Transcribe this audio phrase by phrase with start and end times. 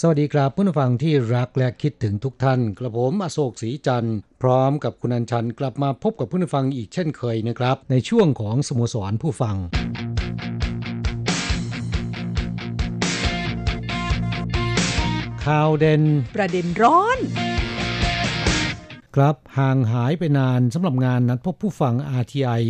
[0.00, 9.56] สวัสดีครับผู้ฟังที่รักและคิดถึงทุกท่าน กระผมอโศกศรีจันทร์พร้อมกับคุณอัญชันกลับมาพบกับผู้ฟังอีกเช่นเคยนะครับ ในช่วงของสโมสรผู้ฟัง
[15.44, 16.02] ข่าวเด่น
[16.36, 17.18] ประเด็นร้อน
[19.16, 22.62] ครับห่างหายไปนานสำหรับงานนัดพบผู้ฟัง RTI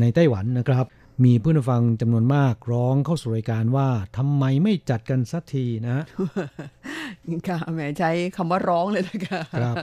[0.00, 0.86] ในไต้หวันนะครับ
[1.24, 5.98] มีผู้ฟังจำนวนมากร้องเข้าสู่รายการว่าทำไมไม่จัดกันสักทีนะ
[7.48, 9.76] ค่ะแหมใช้คำว่าร้องเลยนะคะครับ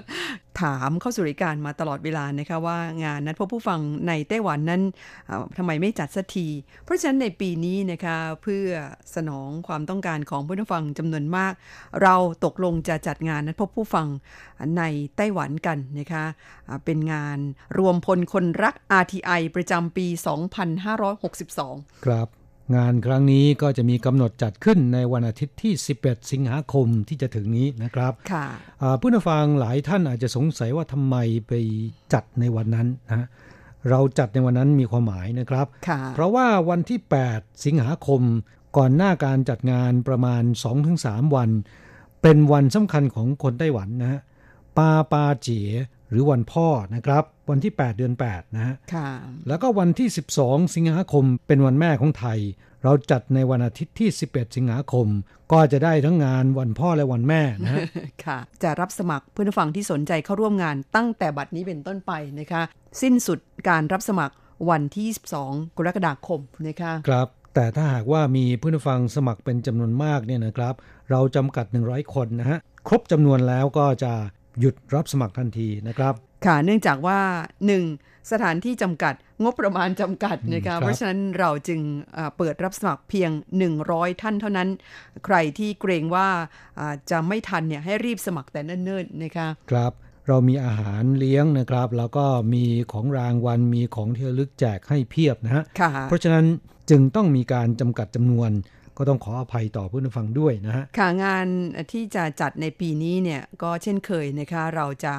[0.61, 4.81] ถามเข้าสู่รายการมาตลอดเวลานะคะว่างานนัดพบผู้ฟังในไต้หวันนั้น
[5.27, 6.47] เอ่อทำไมไม่จัดสักที
[6.83, 8.67] เพราะฉะนั้นในปีนี้นะคะเพื่อ
[9.15, 11.53] สนองความต้องการของผู้ฟังจำนวนมาก
[12.01, 14.07] เราตกลงจะจัดงานนัดพบผู้ฟัง
[14.77, 14.83] ใน
[15.15, 16.25] ไต้หวันกันนะคะ
[16.85, 17.37] เป็นงาน
[17.77, 20.07] รวมพลคนรัก RTI ประจำปี
[21.25, 22.27] 2562 ครับ
[22.75, 28.45] งานครั้งนี้ก็จะมีกำหนดจัดขึ้นในวันอาทิตย์ที่ 11 สิงหาคมที่จะถึงนี้นะครับค่ะ
[28.81, 31.15] อ่าผู้ฟังหลายท่านอาจจะสงสัยว่าทำไม
[31.47, 31.53] ไป
[32.13, 33.27] จัดในวันนั้นนะ
[33.89, 36.99] เราจัดในวันนั้นมีความหมายนะครับค่ะเพราะว่าวันที่
[37.31, 38.21] 8 สิงหาคม
[38.77, 40.43] ก่อนหน้าการจัดงานประมาณ
[40.89, 41.49] 2-3 วัน
[42.21, 44.21] เป็นวันสำคัญของคนไต้หวันนะฮะ
[44.77, 45.69] ปาปาเจีย
[46.09, 49.09] หรือวันพ่อนะครับ วันที่ 8 เดือน 8 นะฮะค่ะ
[49.47, 50.07] แล้วก็วันที่
[50.39, 52.39] 12 สิงหาคมเป็นวันแม่ของไทย
[52.83, 55.07] เราจัดในวันอาทิตย์ที่ 11 สิงหาคม
[55.51, 57.81] ก็จะได้ทั้งงานวันพ่อและวันแม่นะฮะ
[58.25, 62.61] ค่ะ จะรับสมัครเพื่อนผู้ฟังที่สนใจเข้าร่วมงานตั้งแต่บัดนี้เป็นต้นไปนะคะ
[63.01, 64.33] สิ้นสุดการรับสมัคร
[64.69, 65.05] วันที่
[65.41, 70.73] 22 กรกฎาคมนะคะครับแต่ถ้าหากว่ามีผู้ฟังสมัครเป็นจำนวนมากเนี่ยนะครับ
[71.11, 74.13] เราจำกัด 100 คนนะฮะ ครบจำนวนแล้วก็จะ
[74.59, 76.13] หยุดรับสมัครทันทีนะครับ
[76.45, 77.19] ค่ะ เนื่องจากว่า
[77.75, 78.31] 1.
[78.31, 81.81] สถานที่จำกัดงบประมาณจำกัดนะครัคะบเพราะฉะนั้นเราจึง
[82.17, 83.31] อ่าเปิดรับสมัครเพียง
[83.75, 84.69] 100 ท่านเท่านั้น
[85.25, 86.27] ใครที่เกรงว่า
[86.79, 89.91] อ่าจะไม่ทันเนี่ยให้รีบสมัครแต่เนิ่นๆนะคะครับ
[90.27, 96.45] เรามีอาหารเลี้ยงนะครับ แล้วก็มีของรางวัลมีของที่ระลึกแจกให้เพียบนะฮะค่ะเพราะฉะนั้น
[96.89, 98.51] จึงต้องมีการจำกัดจำนวน
[98.97, 101.47] ก็ต้องขออภัยต่อผู้นฟังด้วยนะฮะค่ะงาน
[101.91, 105.13] ที่จะจัดในปีนี้เนี่ยก็เช่นเคยนะคะเราจะ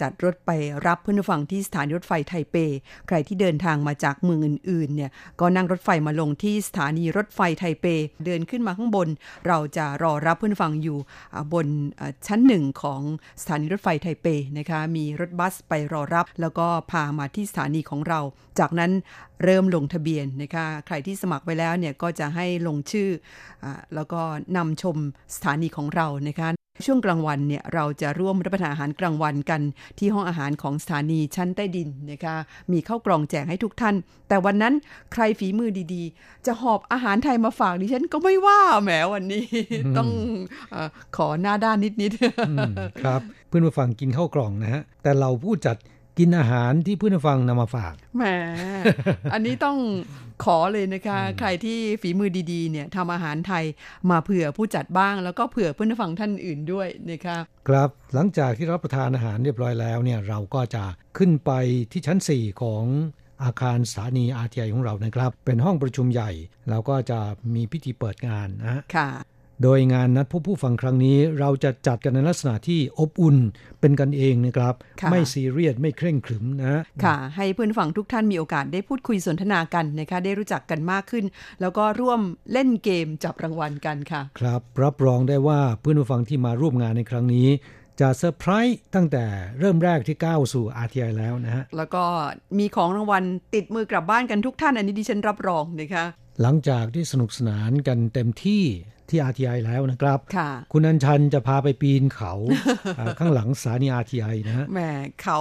[0.00, 0.50] จัดรถไป
[0.86, 2.56] รับเพื่อนผู้ฟังที่สถานีรถไฟไทเป
[3.08, 5.10] ใครที่เดินทางมาจากเมืองอื่นๆเนี่ย
[5.40, 7.86] ก็นั่งรถไฟมาลงที่สถานีรถไฟไทเป
[8.24, 9.08] เดินขึ้นมาข้างบน
[9.46, 10.98] เราจะรอรับเพื่อนผู้ฟังอยู่
[11.52, 11.66] บน
[12.26, 13.02] ชั้นหนึ่งของ
[13.40, 14.26] สถานีรถไฟไทเป
[14.58, 18.20] นะคะมีรถบัสไปรอรับ แล้วก็พามาที่สถานีของเรา
[18.58, 18.92] จากนั้น
[19.44, 23.08] เริ่มลงทะเบียนนะคะใครที่สมัครไว้แล้วเนี่ยก็จะให้ลงชื่อ
[23.64, 24.20] อ่าแล้วก็
[24.56, 24.96] นำชม
[25.34, 26.48] สถานีของเรานะคะ
[26.86, 29.60] ช่วงกลางวันเนี่ยเราจะร่วมรับประทานอาหารกลางวันกัน
[29.98, 32.36] ที่ห้องอาหารของสถานีชั้นใต้ดินนะคะ
[32.72, 33.94] มีข้าวกล่องแจกให้ทุกท่าน
[34.28, 34.74] แต่วันนั้น
[35.12, 39.46] ใครฝีมือดีๆ จะหอบอาหารไทยมาฝากดิฉันก็ไม่ว่าแหมวันนี้
[39.96, 40.08] ต้อง
[40.72, 42.12] เออขอหน้าด้านนิด
[42.48, 42.72] อืม
[43.02, 45.76] ครับ เพื่อนผู้ฟังกินข้าวกล่องนะฮะแต่เราผู้จัด
[46.18, 48.24] กินอาหารที่เพื่อนผู้ฟังนำมาฝากๆแหม
[49.32, 49.78] อันนี้ต้อง
[50.44, 53.64] ขอเลยนะคะ ใครที่ฝีมือดีๆเนี่ยทำอาหารไทย
[54.10, 57.38] มาเผื่อผู้จัดบ้าง แล้วก็เผื่อเพื่อนผู้ฟังท่านอื่นด้วยนะคะ
[57.68, 60.84] ครับหลังจากที่รับประทานอาหารเรียบร้อยแล้วเนี่ยเราก็จะ
[61.18, 61.50] ขึ้นไป
[61.92, 62.84] ที่ชั้น 4 ของ
[63.44, 66.30] อาคารสถานี RTI ของเรานะครับ เป็นห้องประชุมใหญ่
[66.70, 67.18] แล้วก็จะ
[67.54, 69.08] มีพิธีเปิดงานนะฮะค่ะ
[69.62, 73.36] โดยงานนัดพบผู้ฟังครั้งนี้ เราจะจัดกันในลักษณะที่อบอุ่น
[73.80, 81.24] เป็นกันเองนะครับค่ะไม่ซีเรียสไม่เคร่งขรึมนะค่ะ ให้เพื่อนฝั่งทุกท่านมีโอกาสได้พูดคุยสนทนากันนะคะ ได้รู้จักกันมากขึ้น
[81.60, 82.20] แล้วก็ร่วม
[82.52, 87.48] เล่นเกมจับรางวัลกันค่ะ ครับ รับรองได้ว่าเพื่อนผู้ฟังที่มาร่วมงานในครั้งนี้
[88.00, 89.24] จะเซอร์ไพรส์ตั้งแต่
[89.58, 92.04] เริ่มแรกที่ก้าวสู่ RTI แล้วนะฮะ แล้วก็
[92.58, 93.24] มีของรางวัล
[93.54, 96.04] ติดมือกลับบ้านกันทุกท่านอันนี้ดิฉันรับรองนะคะ
[96.42, 98.64] หลังจากที่สนุกสนานกันเต็มที่
[99.10, 102.32] ที่ RTI แล้วนะครับค่ะคุณอัญชันจะพาไปปีนเขา
[103.18, 104.80] ข้างหลังสถานี RTI นะฮะแหม
[105.22, 105.40] เขา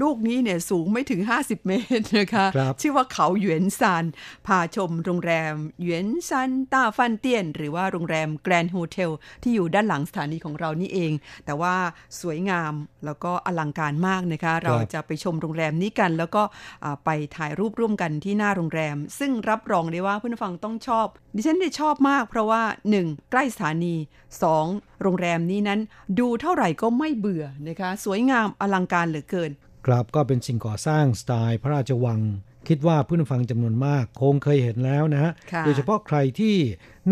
[0.00, 4.04] ลูกนี้เนี่ยสูงไม่ถึง 50 เมตรนะคะครับชื่อว่าเขาหยวนซาน
[4.46, 9.10] พาชมโรงแรมหยวนซานต้าฟันเตียน หรือว่าโรงแรมแกรนด์โฮเทล
[9.42, 11.12] ที่อยู่ด้านหลังสถานีของเรานี่เอง
[11.44, 11.74] แต่ว่า
[12.20, 12.72] สวยงาม
[13.04, 16.42] แล้วก็อลังการมากนะคะเราจะไปชมโรงแรมนี้กัน แล้วก็
[16.84, 21.06] อ่าไปถ่ายรูปร่วมกันที่หน้าโรงแรม ซึ่งรับรองได้ว่าเพื่อนผู้ฟังต้องชอบ
[21.36, 22.62] ดิฉันได้ชอบมาก เพราะว่า
[22.96, 23.30] 1.
[23.30, 23.94] ใกล้สถานี
[24.36, 25.02] 2.
[25.02, 25.80] โรงแรมนี้นั้น
[26.18, 29.50] ดูเท่าไหร่ก็ไม่เบื่อนะคะสวยงามอลังการเหลือเกิน
[29.86, 32.20] ครับก็เป็นสิ่งก่อสร้างสไตล์พระราชวัง
[32.68, 36.56] คิดว่าผู้นฟังจำนวนมาก คงเคยเห็นแล้วนะฮะค่ะโดยเฉพาะใครที่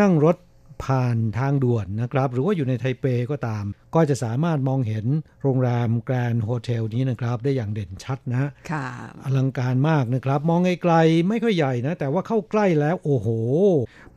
[0.01, 0.37] นั่งรถ
[0.85, 3.65] ผ่านทางด่วนนะครับ หรือว่าอยู่ในไทเปก็ตาม
[3.95, 5.07] ก็จะสามารถมองเห็น
[5.43, 8.87] โรงแรมแกรนด์โฮเทลนี้นะครับ ได้อย่างเด่นชัดนะฮะค่ะ
[9.25, 13.29] อลังการมากนะครับ มองไกลๆไม่ค่อยใหญ่นะ แต่ว่าเข้าใกล้แล้วโอ้โห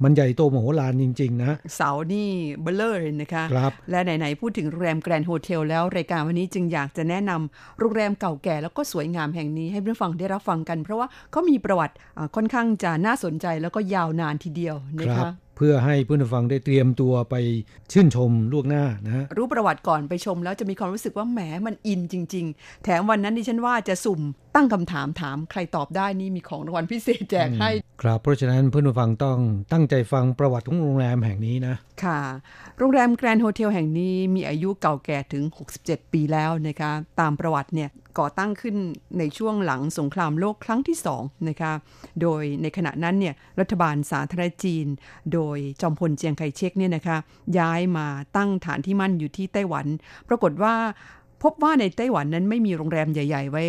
[0.03, 2.29] มันใหญ่โตมโหฬารจริง ๆ นะ เสานี่
[2.61, 17.35] เบลเลอร์เลยนะคะครับและไหนๆพูดถึงโรงแรมแกรนด์โฮเทลแล้วรายการวันนี้จึงอยากจะแนะนำโรงแรมเก่าแก่แล้วก็สวยงามแห่งนี้ให้เพื่อนฟังได้รับฟังกัน เพราะว่าเขามีประวัติอ่าค่อนข้างจะน่าสนใจแล้วก็ยาวนานทีเดียวนะครัคะ เพื่อให้ผู้นฟังได้เตรียมตัวไป
[17.91, 24.21] ชื่นชมล่วงหน้านะฮะรู้ประวัติก่อนไปชมแล้วจะมีความรู้สึกว่าแหมมันอินจริง ๆ แถมวันนั้นดิฉันว่าจะสุ่ม
[24.55, 27.69] ตั้งคำถามถามใครตอบได้นี่มีของรางวัลพิเศษแจกให้
[28.01, 29.37] ครับเพราะฉะนั้นเพื่อนผู้ฟังต้อง
[29.71, 32.21] ตั้งใจฟังประวัติของโรงแรมแห่งนี้นะ ค่ะ
[32.77, 35.43] โรงแรมแกรนด์โฮเทลแห่งนี้มีอายุเก่าแก่ถึง
[35.79, 37.89] 67 ปีแล้วนะคะตามประวัติเนี่ย
[38.19, 38.75] ก่อตั้งขึ้น
[39.19, 41.73] ในช่วงหลังสงครามโลกครั้งที่2นะคะ
[42.21, 44.87] โดยในขณะนั้นเนี่ยรัฐบาลสาธารณจีน
[45.33, 47.17] โดยจอมพลเจียงไคเชกเนี่ยนะคะ
[47.59, 48.07] ย้ายมา
[48.37, 49.85] ตั้งฐานที่มั่นอยู่ที่ไต้หวัน
[50.29, 50.75] ปรากฏว่า
[51.43, 53.63] พบว่าในไต้หวันนั้นไม่มีโรงแรมใหญ่ ๆ ไว้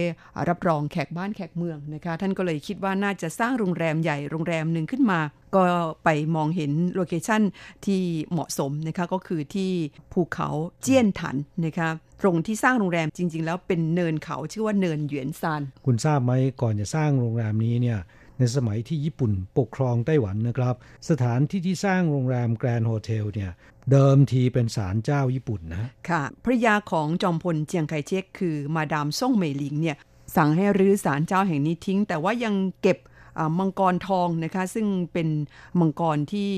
[0.48, 5.20] รับรองแขกบ้านแขกเมืองนะคะ ท่านก็เลยคิดว่าน่าจะสร้างโรงแรมใหญ่โรงแรมหนึ่งขึ้นมา
[5.54, 5.62] ก็
[6.04, 7.42] ไปมองเห็น location
[7.86, 9.70] ที่เหมาะสมนะคะก็คือที่
[10.12, 10.48] ภูเขา
[10.82, 11.36] เจี้ยนถัน
[11.66, 11.90] นะคะ
[12.22, 17.98] ตรงที่สร้างโรงแรมจริง ๆ แล้วเป็นเนินเขาชื่อว่าเนินหยวนซาน คุณทราบไหมก่อนจะสร้างโรงแรมนี้เนี่ย
[18.38, 20.74] ในสมัยที่ญี่ปุ่นปกครองไต้หวันนะครับ
[21.10, 23.50] สถานที่ที่สร้างโรงแรม Grand Hotel เนี่ย
[23.90, 29.96] เดิมทีเป็นศาลเจ้าญี่ปุ่นนะ ค่ะภรรยาของจอมพลเจียงไคเชกคือมาดามซ่งเหมยหลิงเนี่ย
[30.36, 33.09] สั่งให้รื้อศาลเจ้าแห่งนี้ทิ้ง แต่ว่ายังเก็บอ่า
[33.58, 35.28] มังกรทองนะคะซึ่งเป็น
[35.80, 36.48] มังกรที่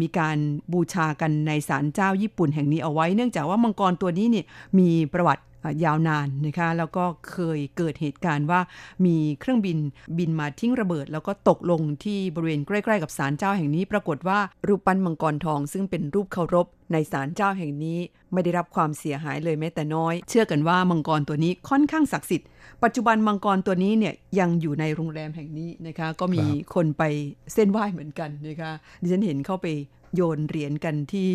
[0.00, 0.36] มีการ
[0.72, 4.46] บูชากันในศาลเจ้าญี่ปุ่นแห่งนี้เอาไว้ เนื่องจากว่ามังกรตัวนี้เนี่ย
[4.78, 5.42] มีประวัติ
[5.84, 8.60] ยาวนานนะคะแล้วก็เคยเกิดเหตุการณ์ว่า
[9.06, 9.78] มีเครื่องบิน
[10.18, 17.98] บินมาทิ้งระเบิด แล้วก็ตกลงที่บริเวณใกล้ๆ กับศาลเจ้าแห่งนี้ ปรากฏว่ารูปปั้นมังกรทอง ซึ่งเป็นรูปเคารพในศาลเจ้าแห่งนี้
[18.32, 22.48] ไม่ได้รับความเสียหายเลยแม้แต่น้อย เชื่อกันว่ามังกรตัวนี้ค่อนข้างศักดิ์สิทธิ์
[22.84, 26.42] ปัจจุบันมังกรตัวนี้เนี่ยยังอยู่ในโรงแรมแห่งนี้นะคะ ก็มี
[26.74, 27.02] คนไป
[27.54, 28.70] เส้นไหว้เหมือนกันนะคะ
[29.00, 29.66] ดิฉันเห็นเข้าไป
[30.14, 31.30] โยนเหรียญกันที่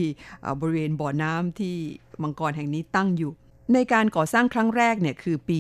[0.60, 1.76] บริเวณบ่อน้ำที่
[2.22, 3.32] มังกรแห่งนี้ตั้งอยู่
[3.74, 5.60] ในการก่อสร้างครั้งแรกเนี่ยคือปี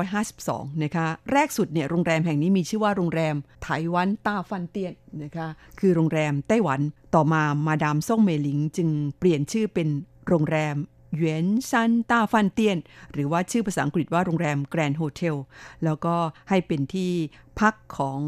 [0.00, 4.92] 1952 นะคะ แรกสุดเนี่ยโรงแรมแห่งนี้มีชื่อว่าโรงแรมไต้หวันต้าฟันเตียน
[5.22, 5.48] นะคะ
[5.80, 6.80] คือโรงแรมไต้หวัน
[7.14, 8.88] ต่อมามาดามซ่งเมลิงจึง
[9.18, 9.88] เปลี่ยนชื่อเป็น
[10.28, 10.76] โรงแรม
[11.16, 12.78] หยวนซันต้าฟันเตียน
[13.12, 15.36] หรือว่าชื่อภาษาอังกฤษว่าโรงแรม Grand Hotel
[15.84, 16.14] แล้วก็
[16.48, 17.12] ให้เป็นที่
[17.60, 18.18] พักของ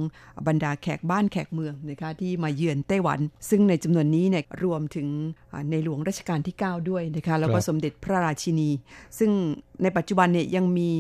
[0.47, 5.09] บรรดาแขกบ้านแขกเมืองนะคะที่มาเยือนไต้หวัน ซึ่งในจำนวนนี้เนี่ยรวมถึง
[5.53, 8.71] อ่าในหลวงรัชกาลที่ 9 ด้วยนะคะแล้วก็ครับสมเด็จพระราชินี
[9.19, 9.31] ซึ่ง
[9.83, 10.91] ในปัจจุบันเนี่ยยังมี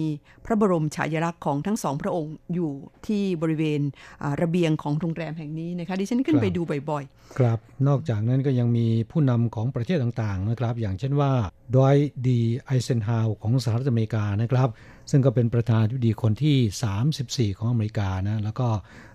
[0.44, 2.70] พระบรมฉายาลักษณ์ของทั้งสองพระองค์อยู่
[3.06, 3.80] ที่บริเวณ
[4.22, 7.04] อ่าระเบียงของโรงแรมแห่งนี้นะคะดิฉันขึ้นไปดูบ่อย
[7.38, 11.32] ครับ นอกจากนั้นก็ยังมีผู้นำของประเทศต่างๆนะครับ อย่างเช่นว่า
[11.76, 14.68] ดอยดีไอเซนฮาวของสหรัฐอเมริกานะครับ
[15.10, 18.68] ซึ่งก็เป็นประธานธิบดีคนที่ 34 ของอเมริกานะแล้วก็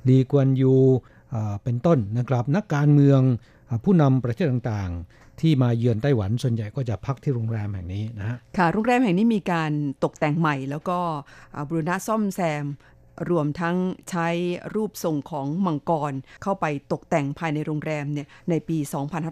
[0.08, 0.76] ลีกวนยู
[1.64, 3.22] เป็นต้นนะครับนักการเมือง
[3.70, 9.72] อผู้นำประเทศต่างๆ ที่มาเยือนไต้หวันส่วนใหญ่ก็จะพักที่โรงแรมแห่งนี้นะฮะค่ะโรงแรมแห่งนี้มีการ
[10.04, 11.00] ตกแต่งใหม่ แล้วก็
[11.56, 12.66] อ่าบูรณะซ่อมแซม
[13.30, 13.76] รวมทั้ง
[14.10, 14.28] ใช้
[14.76, 18.78] รูปทรงของมังกรเข้าไปตกแต่งภายในโรงแรมเนี่ยในปี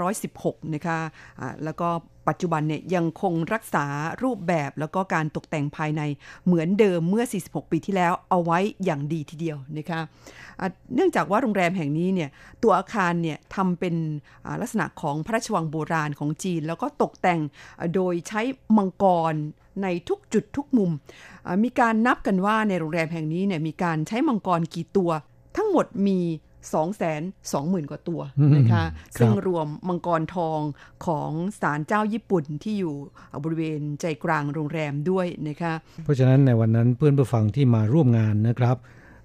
[0.09, 0.99] 2516 นะคะ
[1.39, 1.89] อ่าแล้วก็
[2.27, 3.85] ปัจจุบันเนี่ยยังคงรักษา
[4.23, 6.01] รูปแบบแล้วก็การตกแต่งภายใน
[6.45, 10.01] เหมือนเดิมเมื่อ 46 ปีที่แล้วเอาไว้อย่างดีทีเดียวนะคะ
[10.95, 12.29] เนื่องจากว่าโรงแรมแห่งนี้เนี่ย
[12.63, 13.95] ตัวอาคารเนี่ยทำเป็น
[14.61, 17.41] ลักษณะของพระราชวังโบราณของจีน แล้วก็ตกแต่ง
[17.95, 18.41] โดยใช้
[18.77, 19.33] มังกร
[19.83, 20.91] ในทุกจุดทุกมุม
[21.63, 25.11] มีการนับกันว่าในโรงแรมแห่งนี้เนี่ยมีการใช้มังกรกี่ตัว
[25.55, 26.19] ทั้งหมดมี
[26.71, 26.93] 2 2 0
[27.53, 28.89] 0 0 0 กว่าตัวอืมนะคะครับ
[29.19, 30.59] ซึ่งรวมมังกรทอง
[31.05, 32.95] ของศาลเจ้าญี่ปุ่นที่อยู่
[33.43, 38.77] บริเวณใจกลางโรงแรมด้วยนะคะ เพราะฉะนั้นในวันนั้นเพื่อนผู้ฟังที่มาร่วมงานนะครับ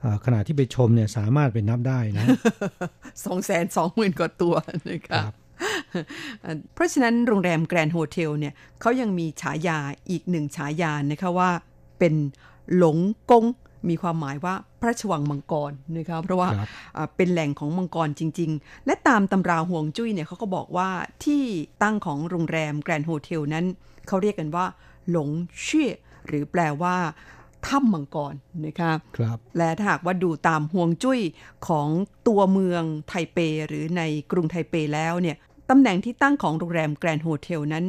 [0.04, 2.26] อ่าขณะที่ไปชมเนี่ยสามารถไปนับได้นะ
[3.25, 3.40] 2 2 0
[3.76, 4.54] 0 0 0กว่าตัว
[4.90, 5.35] นะคครับ
[6.75, 9.78] เพราะฉะนั้นโรงแรม Grand Hotel เนี่ยเขายังมีฉายา
[10.11, 11.50] อีกหนึ่งฉายานะคะว่า
[11.99, 12.14] เป็น
[12.76, 12.99] 龙
[13.30, 13.44] 宫
[13.88, 16.49] มีความหมายว่าพระราชวังมังกรนะคะเพราะว่า
[17.16, 20.88] เป็นแหล่งของมังกรจริง ๆ และตามตำราฮวงจุ้ยเนี่ยเขาก็บอกว่า
[21.25, 21.42] ที่
[21.82, 23.64] ตั้งของโรงแรม Grand Hotel นั้น
[24.06, 24.64] เขาเรียกกันว่า
[25.11, 25.28] 龙
[25.62, 25.92] 穴
[26.26, 26.97] หรือแปลว่า
[27.66, 31.20] ถ้ำมังกรนะคะครับ และถ้าหากว่าดูตามฮวงจุ้ย
[31.68, 31.88] ของ
[32.28, 35.37] ตัวเมืองไทเป หรือในกรุงไทเปแล้วเนี่ย
[35.70, 37.85] ตำแหน่งที่ตั้งของโรงแรม Grand Hotel นั้น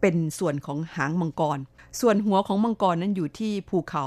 [0.00, 1.58] เป็นส่วนของหางมังกร
[2.00, 4.06] ส่วนหัวของมังกรนั้นอยู่ที่ภูเขา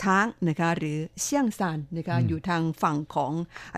[0.00, 3.32] ช้างนะคะหรือเซี่ยงซานนะคะอยู่ทางฝั่งของ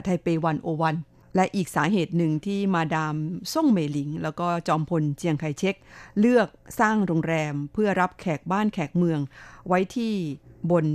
[0.05, 0.97] ไทเป One O One
[1.37, 3.17] และอีกสาเหตุหนึ่งที่มาดาม
[3.53, 5.75] ซ่งเหม่ยหลิง แล้วก็จอมพลเจียงไคเช็ก
[6.21, 6.49] เลือก
[6.81, 9.21] สร้างโรงแรมเพื่อรับแขกบ้านแขกเมือง
[9.69, 10.13] ไว้ที่
[10.71, 10.87] บน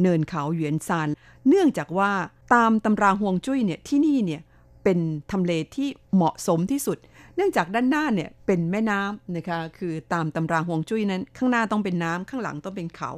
[0.00, 1.08] เนินเขาหยวนซาน
[1.48, 2.10] เนื่องจากว่า
[2.54, 4.42] ตามตำราห่วงจุ้ยเนี่ยที่นี่เนี่ย
[4.84, 4.98] เป็น
[5.30, 6.98] ทำเลที่เหมาะสมที่สุด
[7.36, 13.12] เนื่องจากด้านหน้าเนี่ยเป็นแม่น้ำนะคะคือตามตำราห่วงจุ้ยนั้น ข้างหน้าต้องเป็นน้ำข้างหลังต้องเป็นเขา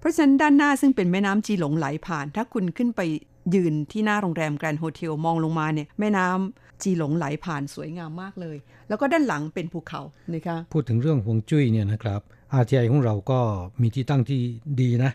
[0.00, 3.00] เพราะฉะนั้นด้านหน้าซึ่งเป็นแม่น้ำจีหลงไหลผ่าน ถ้าคุณขึ้นไป
[3.54, 8.56] ยืนที่หน้าโรงแรมแกรนด์โฮเทลมองลงมาเนี่ยแม่น้ำจีหลงไหลผ่านสวยงามมากเลย
[8.88, 10.02] แล้วก็ด้านหลังเป็นภูเขา
[10.34, 12.20] นะคะพูดถึงเรื่องฮวงจุ้ยเนี่ยนะครับ
[12.52, 13.40] อาทีไอของเราก็
[13.82, 14.40] มีที่ตั้งที่
[14.80, 15.10] ดีนะ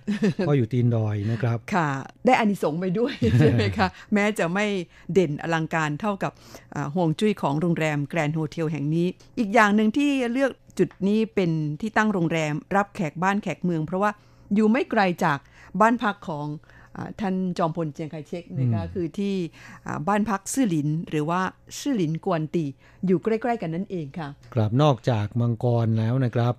[0.47, 1.89] ก็อยู่ตีนดอยนะครับ ค่ะ
[2.25, 4.65] ได้อานิสงส์ไปด้วยใช่ไหมคะ แม้จะไม่
[5.13, 6.31] เด่นอลังการเท่ากับ
[6.95, 9.07] ห่วงจุ้ยของโรงแรมแกรนด์โฮเทลแห่งนี้
[9.39, 11.51] อีกอย่างหนึ่งที่เลือกจุดนี้เป็น
[11.81, 14.11] ที่ตั้งโรงแรมรับแขกบ้านแขกเมือง เพราะว่า
[14.53, 15.39] อยู่ไม่ไกลจาก
[15.81, 16.47] บ้านพักของ
[17.21, 19.35] ท่านจอมพลเจียงไคเช็กนะคะคือที่
[20.07, 21.41] บ้านพักซื่อหลิน หรือว่า
[21.79, 22.65] ซื่อหลินกวนตี
[23.05, 26.53] อยู่ใกล้ ๆ กันนั่นเองค่ะครับนอกจากมังกรแล้วนะครับ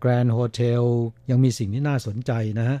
[0.00, 0.84] Grand Hotel
[1.30, 2.78] ยังมีสิ่งที่น่าสนใจนะฮะ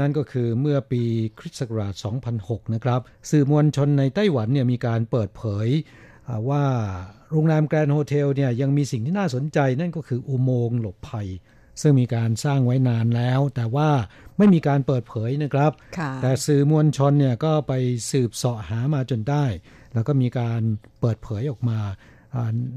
[0.00, 1.02] นั่นก็คือเมื่อปี
[1.38, 1.94] คริสต์ศักราช
[2.34, 5.68] 2006 นะครับ สื่อมวลชนในไต้หวันเนี่ยมีการเปิดเผย
[6.48, 6.64] ว่า
[7.32, 11.28] โรงแรม Grand Hotel เนี่ยยังมีสิ่งที่น่าสนใจนั่นก็คืออุโมงค์หลบภัย
[11.80, 13.90] ซึ่งมีการสร้างไว้นานแล้ว แต่ว่า
[14.38, 15.72] ไม่มีการเปิดเผยนะครับ
[16.22, 17.72] แต่สื่อมวลชนเนี่ยก็ไป
[18.10, 19.44] สืบเสาะหามาจนได้
[19.94, 20.60] แล้วก็มีการ
[21.00, 21.78] เปิดเผยออกมา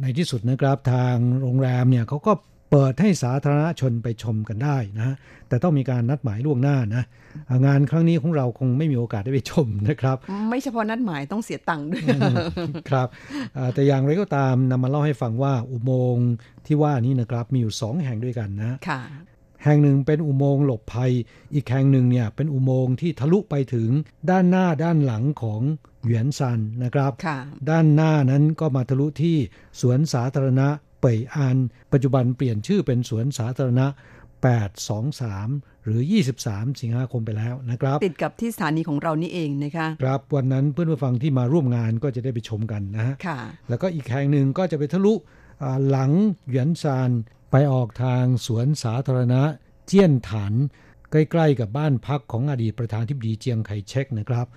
[0.02, 2.34] ในที่สุดนะครับ ทางโรงแรมเนี่ยเขาก็
[2.74, 5.16] เปิดให้สาธารณชนไปชมกันได้นะ
[5.48, 7.04] แต่ต้องมีการนัดหมายล่วงหน้านะ
[7.66, 10.18] งานครั้งนี้ของเราคงไม่มีโอกาสได้ไปชมนะครับ
[10.50, 12.02] ไม่เฉพาะนัดหมายต้องเสียตังค์ด้วย
[12.90, 13.08] ครับ
[13.74, 16.28] แต่อย่างไรก็ตามนำมาเล่าให้ฟังว่าอุโมงค์
[16.66, 19.02] ที่ว่านี้นะครับมีอยู่สองแห่งด้วยกันนะค่ะ
[19.64, 21.12] แห่งหนึ่งเป็นอุโมงค์หลบภัย
[21.54, 23.90] อีกแห่งหนึ่งเนี่ยเป็นอุโมงค์ที่ทะลุไปถึง
[24.30, 25.62] ด้านหน้าด้านหลังของ
[26.04, 27.12] เหวียนซันนะครับ
[27.70, 29.38] ด้านหน้านั้นก็มาทะลุที่
[29.82, 30.70] สวนสาธารณะ
[31.04, 31.58] เป่ยอาน
[31.94, 33.88] ปัจจุบันเปลี่ยนชื่อเป็นสวนสาธารณะ
[34.66, 36.02] 823 หรือ
[36.40, 45.14] 23 สิงหาคมไปแล้วนะครับ ติดกับที่สถานีของเรานี่เองนะคะครับวันนั้นเพื่อนผู้ฟังที่มาร่วมงานก็จะได้ไปชมกันนะฮะค่ะแล้วก็อีกแห่งหนึ่งก็จะไปทะลุ
[45.90, 46.12] หลัง
[46.48, 47.12] เหวียนซาน
[47.52, 49.42] ไปออกทางสวนสาธารณะ
[49.88, 50.54] เจี้ยนถัน
[51.14, 54.48] ใกล้ๆกับบ้านพักของอดีตประธานทิบดีเจียงไคเช็กนะครับ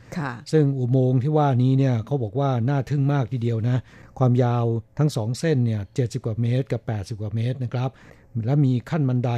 [0.52, 3.76] ซึ่งอุโมงค์ที่ว่านี้เนี่ยเขาบอกว่าน่าทึ่งมากทีเดียวนะ
[4.18, 4.64] ความยาว
[4.98, 7.90] ทั้งสองเส้นเนี่ยเกว่าเมตรกับ 80 กว่าเมตรนะครับ
[8.46, 9.30] และมีขั้นบันได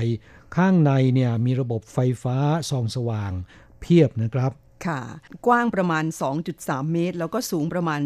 [0.56, 2.37] ข้างในเนี่ยมีระบบไฟฟ้า
[2.70, 3.32] ส่องสว่าง
[3.80, 4.52] เพียบนะครับ
[4.87, 5.00] ค่ะ
[5.47, 6.04] กว้างประมาณ
[6.49, 8.00] 2.3 เมตร แล้วก็สูงประมาณ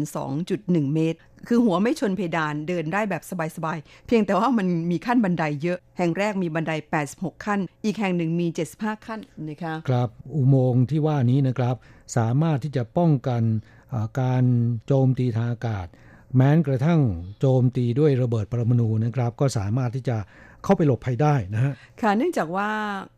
[0.45, 3.23] 2.1 เมตร คือหัวไม่ชนเพดานเดินได้แบบ
[3.55, 6.71] สบายๆ เพียงแต่ว่ามันมีขั้นบันไดเยอะ แห่งแรกมีบันได
[7.09, 11.75] 86 ขั้น อีกแห่งหนึ่งมี 75 ขั้นนะคะครับ อุโมงค์ที่ว่านี้นะครับ
[12.17, 13.43] สามารถที่จะป้องกัน
[14.21, 14.43] การ
[14.85, 15.87] โจมตีทางอากาศ
[16.37, 17.01] แม้กระทั่ง
[17.39, 20.17] โจมตีด้วยระเบิดปรมาณูนะครับ ก็สามารถที่จะ
[20.63, 22.69] เข้าไปหลบภัยได้นะฮะ ค่ะ เนื่องจากว่า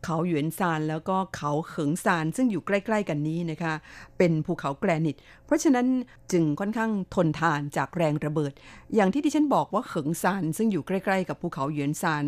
[0.06, 3.74] เขาหยวนซานแล้วก็เขาเขิงซานซึ่งอยู่ใกล้ ๆ กันนี้นะคะ
[4.18, 5.88] เป็นภูเขาแกรนิตเพราะฉะนั้น
[6.32, 8.54] จึงค่อนข้างทนทานจากแรงระเบิด
[8.96, 12.26] อย่างที่ดิฉันบอกว่าเขิงซานซึ่งอยู่ใกล้ๆ กับภูเขาหยวนซาน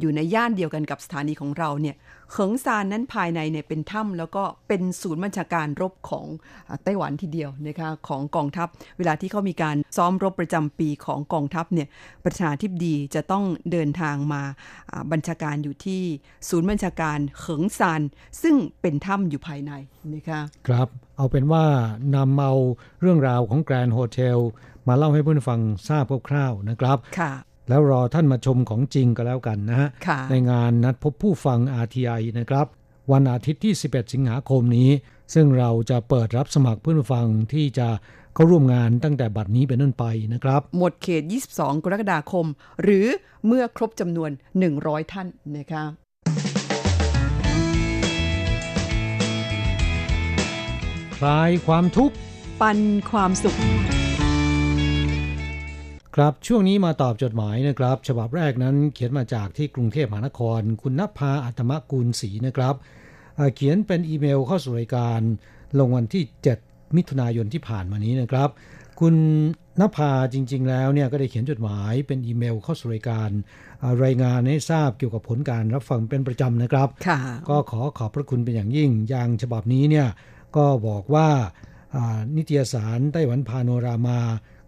[0.00, 1.96] อยู่ในย่านเดียวกันกับสถานีของเราเนี่ย
[2.32, 6.26] เขิงซานนั้นภายในเนี่ยเป็นถ้ำแล้วก็เป็นศูนย์บัญชาการรบของ
[6.84, 11.88] ไต้หวันทีเดียวนะคะของกองทัพ เวลาที่เขามีการซ้อมรบประจำปีของกองทัพเนี่ย
[12.24, 14.42] ประธานาธิบดีจะต้องเดินทางมา
[15.12, 16.02] บัญชาการอยู่ที่
[16.48, 18.02] ศูนย์บัญชาการเขิงซาน
[18.42, 19.72] ซึ่งเป็นถ้ำอยู่ภายใน
[20.14, 20.88] นะคะครับ
[21.20, 21.66] เอาเป็นว่า
[22.16, 22.54] นำเอา
[23.00, 24.38] เรื่องราวของแกรนด์โฮเทล
[24.88, 27.32] มาเล่าให้เพื่อนฟังทราบคร่าวๆนะครับค่ะ
[27.68, 29.88] แล้วรอท่านมาชมของจริงก็แล้วกันนะฮะ
[30.30, 32.66] ในงานนัดพบผู้ฟัง RTI นะครับ
[33.12, 34.90] วันอาทิตย์ที่ 11 สิงหาคมนี้
[35.34, 37.88] ซึ่งเราจะเปิดรับสมัครเพื่อนฟังที่จะ
[38.34, 41.22] เข้าร่วมงานตั้งแต่บัดนี้เป็นต้นไปนะครับ หมดเขต
[41.54, 42.46] 22 กรกฎาคม
[42.82, 43.06] หรือ
[43.46, 44.30] เมื่อครบจำนวน
[44.70, 45.84] 100 ท่านนะคะ
[51.24, 52.16] คลายความทุกข์
[52.60, 52.78] ปัน
[53.10, 53.56] ความสุข
[56.14, 62.74] ครับช่วงนี้มาตอบจดหมายนะครับ ฉบับแรกนั้นเขียนมาจากที่กรุงเทพมหานคร คุณนภาอัตมกุลศรีนะครับ
[63.54, 65.20] เขียนเป็นอีเมลเข้าสู่รายการ
[65.78, 66.24] ลงวันที่
[66.60, 68.48] 7 มิถุนายนที่ผ่านมานี้นะครับ
[69.00, 69.14] คุณ
[69.80, 73.30] นภาจริง ๆ แล้วเนี่ยก็ได้เขียนจดหมายเป็นอีเมลเข้าสู่รายการ
[74.04, 76.88] รายงานให้ทราบเกี่ยวกับผลการรับฟังเป็นประจำนะครับ
[77.48, 80.08] ก็ขอขอบพระคุณเป็นอย่างยิ่งอย่างฉบับนี้เนี่ย
[80.56, 81.28] ก็บอกว่า
[82.36, 84.20] นิตยสารไต้หวันพาโนรามา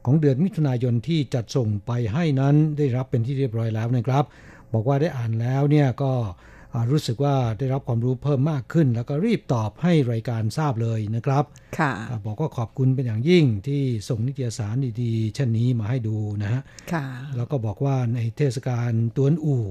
[0.04, 4.24] ของเดือนมิถุนายนที่จัดส่งไปให้นั้นได้รับเป็นที่เรียบร้อยแล้วนะครับ
[4.72, 6.12] บอกว่าได้อ่านแล้วเนี่ยก็
[6.90, 11.44] รู้สึกว่าได้รับความรู้เพิ่มมากขึ้น แล้วก็รีบตอบให้รายการทราบเลยนะครับ
[11.78, 11.92] ค่ะ
[12.26, 16.62] บอกว่าขอบคุณเป็นอย่างยิ่งที่ส่งนิตยสารดีๆเช่นนี้มาให้ดูนะฮะ
[16.92, 17.04] ค่ะ
[17.36, 19.64] แล้วก็บอกว่าในเทศกาลตวนอู่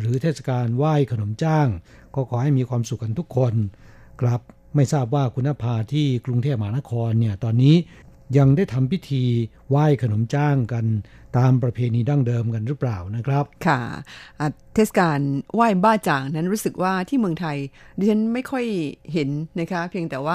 [0.00, 1.68] หรือเทศกาลไหว้ขนมจ้าง
[2.14, 3.54] ก็ขอให้มีความสุขกันทุกคน
[4.20, 4.40] ครับ
[4.74, 7.76] ไม่ทราบว่าคุณภาที่กรุงเทพมหานครเนี่ยตอนนี้
[8.38, 9.24] ยังได้ทำพิธี
[9.68, 10.84] ไหว้ขนมจ้างกัน
[11.38, 13.80] ตามประเพณีดั้งเดิมกันหรือเปล่านะครับ ค่ะ
[14.74, 15.18] เทศกาล
[15.54, 17.56] ไหว้บ้าจ่างนั้นรู้สึกว่าที่เมืองไทย
[17.98, 18.64] ดิฉันไม่ค่อย
[19.12, 19.28] เห็น
[19.60, 20.34] นะคะ เพียงแต่ว่า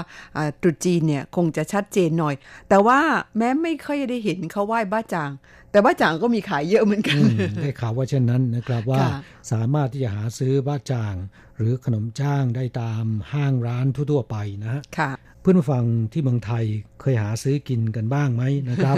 [0.61, 2.35] ตรุษจีนเนี่ยคงจะชัดเจนหน่อย
[2.69, 2.99] แต่ว่า
[3.37, 5.31] แม้ไม่ค่อยได้เห็นเขาไหว้บ้าจ่าง
[5.75, 7.19] แต่บ้าจ่างก็มีขายเยอะเหมือนกัน
[7.61, 9.03] ได้ข่าวว่าเช่นนั้นนะครับว่า
[9.51, 11.15] สามารถที่จะหาซื้อบ้าจ่าง
[11.57, 15.11] หรือขนมจ้างได้ตามห้างร้านทั่วๆไปนะค่ะ
[15.47, 16.65] พื่อนฟังที่เมืองไทย
[17.01, 18.95] เคยหาซื้อกินกันบ้างไหมนะครับ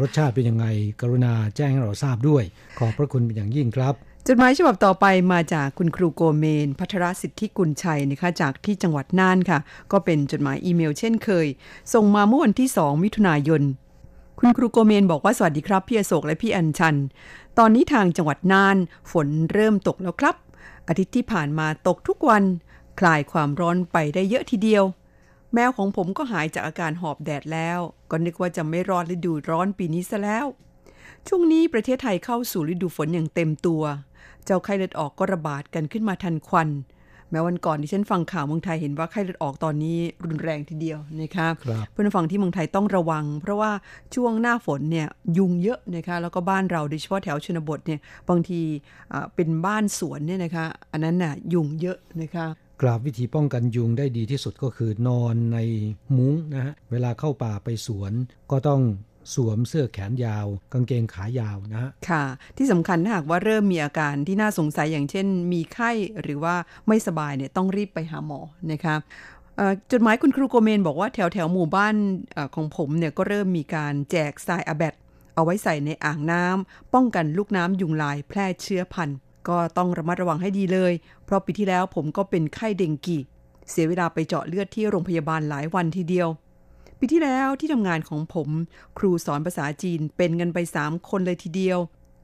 [0.00, 0.66] รสชาติเป็นยังไง
[1.00, 2.42] กรุณาแจ้งให้เราทราบด้วย
[2.78, 3.94] ขอบพระคุณเป็นอย่างยิ่งครับ
[4.28, 9.58] จดหมายฉบับต่อไปมาจากคุณครูโกเมน พัทรสิทธิกุลชัยนะคะจากที่จังหวัดน่านค่ะ
[9.92, 11.46] ก็เป็นจดหมายอีเมลเช่นเคย
[11.94, 13.62] ส่งมาเมื่อวันที่ 2 มิถุนายน
[14.46, 16.96] คุณครูโกเมนบอกว่าสวัสดีครับ พี่อโศกและพี่อัญชัน
[17.58, 18.76] ตอนนี้ทางจังหวัดน่าน
[19.10, 20.36] ฝนเริ่มตกแล้วครับ
[20.88, 22.44] อาทิตย์ที่ผ่านมาตกทุกวัน
[23.00, 24.84] คลายความร้อนไปได้เยอะทีเดียว
[25.54, 27.78] แมวของผมก็หายจากอาการหอบแดดแล้ว
[28.10, 30.46] ก็นึกว่าจะไม่ร้อนฤดูร้อนปีนี้ซะแล้ว
[31.28, 33.82] ช่วงนี้ประเทศไทยเข้าสู่ฤดูฝนอย่างเต็มตัว
[34.44, 36.68] เจ้าไข้เลือดออกก็ระบาดกันขึ้นมาทันควัน
[37.30, 41.52] แม้วันก่อนที่ฉันฟังข่าวเมืองไทยเห็นว่าไข้เลือดออกตอนนี้รุนแรงทีเดียวนะครับ
[41.90, 43.70] เพื่อนฟังที่เมืองไทยต้องระวัง เพราะว่า
[44.14, 45.08] ช่วงหน้าฝนเนี่ย
[45.38, 48.60] ยุงเยอะนะคะแล้วก็บ้านเราโดยเฉพาะแถวชนบทเนี่ยบางที
[49.34, 52.46] เป็นบ้านสวนเนี่ยนะคะอันนั้นน่ะยุงเยอะนะคะ
[52.82, 55.58] กราบวิธีป้องกันยุงได้ดีที่สุดก็คือนอนใน
[56.16, 58.12] มุ้งนะฮะเวลาเข้าป่าไปสวน
[58.50, 58.80] ก็ต้อง
[59.34, 62.24] สวมเสื้อแขนยาว กางเกงขายาวนะฮะค่ะ
[62.56, 65.90] ที่สำคัญถ้าหากว่าเริ่มมีอาการที่น่าสงสัยอย่างเช่น มีไข้
[66.22, 66.54] หรือว่า
[66.88, 68.40] ไม่สบายเนี่ยต้องรีบไปหาหมอ
[68.72, 68.96] นะคะ
[69.92, 71.94] จดหมายคุณครูโกเมนบอกว่าแถวแถวหมู่บ้าน
[72.36, 74.94] อของผมเนี่ยก็เริ่มมีการแจกทรายอาแบต
[75.34, 80.92] เอาไว้ใส่ในอ่างน้ำป้องกันลูกน้ำยุงลายแพร่เชื้อพันธุ์ก็ต้องระมัดระวังให้ดีเลย
[81.24, 83.18] เพราะปีที่แล้วผมก็เป็นไข้เดงกี
[83.70, 86.28] เสียเวลาไปเจาะเลือดที่โรงพยาบาลหลายวันทีเดียว
[87.06, 88.48] ปีที่แล้วที่ทำงานของผม
[88.98, 91.78] ครูสอนภาษาจีนเป็นกันไปสามคนเลยทีเดียว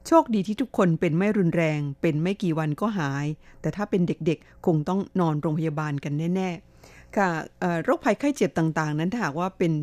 [0.07, 3.25] โชคดีที่ทุกคนเป็นไม่รุนแรง เป็นไม่กี่วันก็หาย
[3.61, 6.49] แต่ถ้าเป็นเด็กๆ คงต้องนอนโรงพยาบาลกันแน่
[6.83, 7.29] ๆ ค่ะ
[7.83, 9.73] โรคภัยไข้เจ็บต่างๆ นั้นถ้าหากว่าเป็น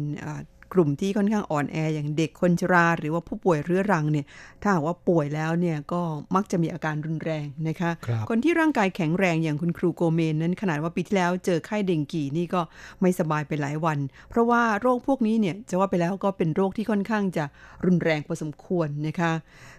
[0.72, 4.26] กลุ่มที่ค่อนข้างอ่อนแออย่างเด็กคนชรา หรือว่าผู้ป่วยเรื้อรังเนี่ย
[4.62, 6.00] ถ้าหากว่าป่วยแล้วเนี่ยก็
[6.34, 12.60] มักจะมีอาการรุนแรงนะคะคคนที่ร่างกายแข็งแรงอย่างคุณครูโกเมนนั้นขนาดว่าปีที่แล้วเจอไข้เดงกีนี่ก็
[13.00, 13.98] ไม่สบายไปหลายวัน
[14.30, 17.44] เพราะว่าโรคพวกนี้เนี่ยจะว่าไปแล้วก็เป็นโรคที่ค่อนข้างจะ
[17.84, 19.32] รุนแรงพอสมควรนะคะ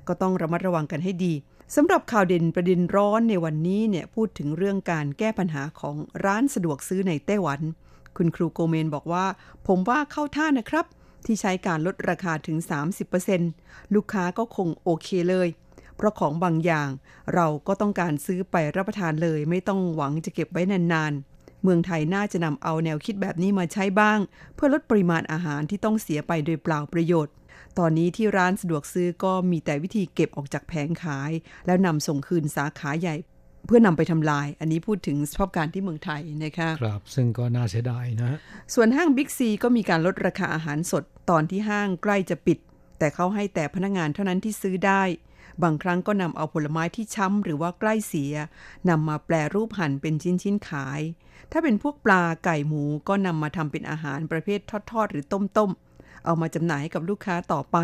[0.07, 1.33] ก็ต้องระมัดระวังกันให้ดี
[1.75, 7.61] สำหรับข่าวเด่นประเด็นร้อนในวันนี้เนี่ยพูดถึงเรื่องการแก้ปัญหาของร้านสะดวกซื้อในไต้หวัน
[8.17, 9.25] คุณครูโกเมนบอกว่า
[9.67, 10.85] ผมว่าเข้าท่านะครับ
[11.25, 12.57] ที่ใช้การลดราคาถึง
[13.25, 15.47] 30%ลูกค้าก็คงโอเคเลย
[15.95, 16.89] เพราะของบางอย่าง
[17.33, 24.19] เราก็ต้องการซื้อไปรับประทานเลย ไม่ต้องหวังจะเก็บไว้นานๆ เมืองไทยน่าจะนำเอาแนวคิดแบบนี้มาใช้บ้าง
[24.55, 27.33] เพื่อลดปริมาณอาหารที่ต้องเสียไปโดยเปล่าประโยชน์
[27.77, 31.31] ตอนนี้ที่ร้านสะดวกซื้อก็มีแต่วิธีเก็บออกจากแผงขาย
[31.65, 33.15] แล้วนำส่งคืนสาขาใหญ่
[33.65, 38.37] เพื่อนำไปทำลาย อันนี้พูดถึงสภาพการที่เมืองไทยนะคะครับ ซึ่งก็น่าเสียดายนะ
[38.73, 42.57] ส่วนห้างบิ๊กซีก็มีการลดราคาอาหารสดตอนที่ห้างใกล้จะปิด
[42.99, 45.03] แต่เขาให้แต่พนักงานเท่านั้นที่ซื้อได้
[45.63, 48.33] บางครั้งก็นำเอาผลไม้ที่ช้ำหรือว่าใกล้เสีย
[48.89, 51.01] นำมาแปลรูปหั่นเป็นชิ้นๆขาย
[51.51, 54.59] ถ้าเป็นพวกปลาไก่หมูก็นำมาทำเป็นอาหารประเภท
[54.91, 57.77] ทอดๆ หรือต้มๆเอามาจำหน่ายให้กับลูกค้าต่อไป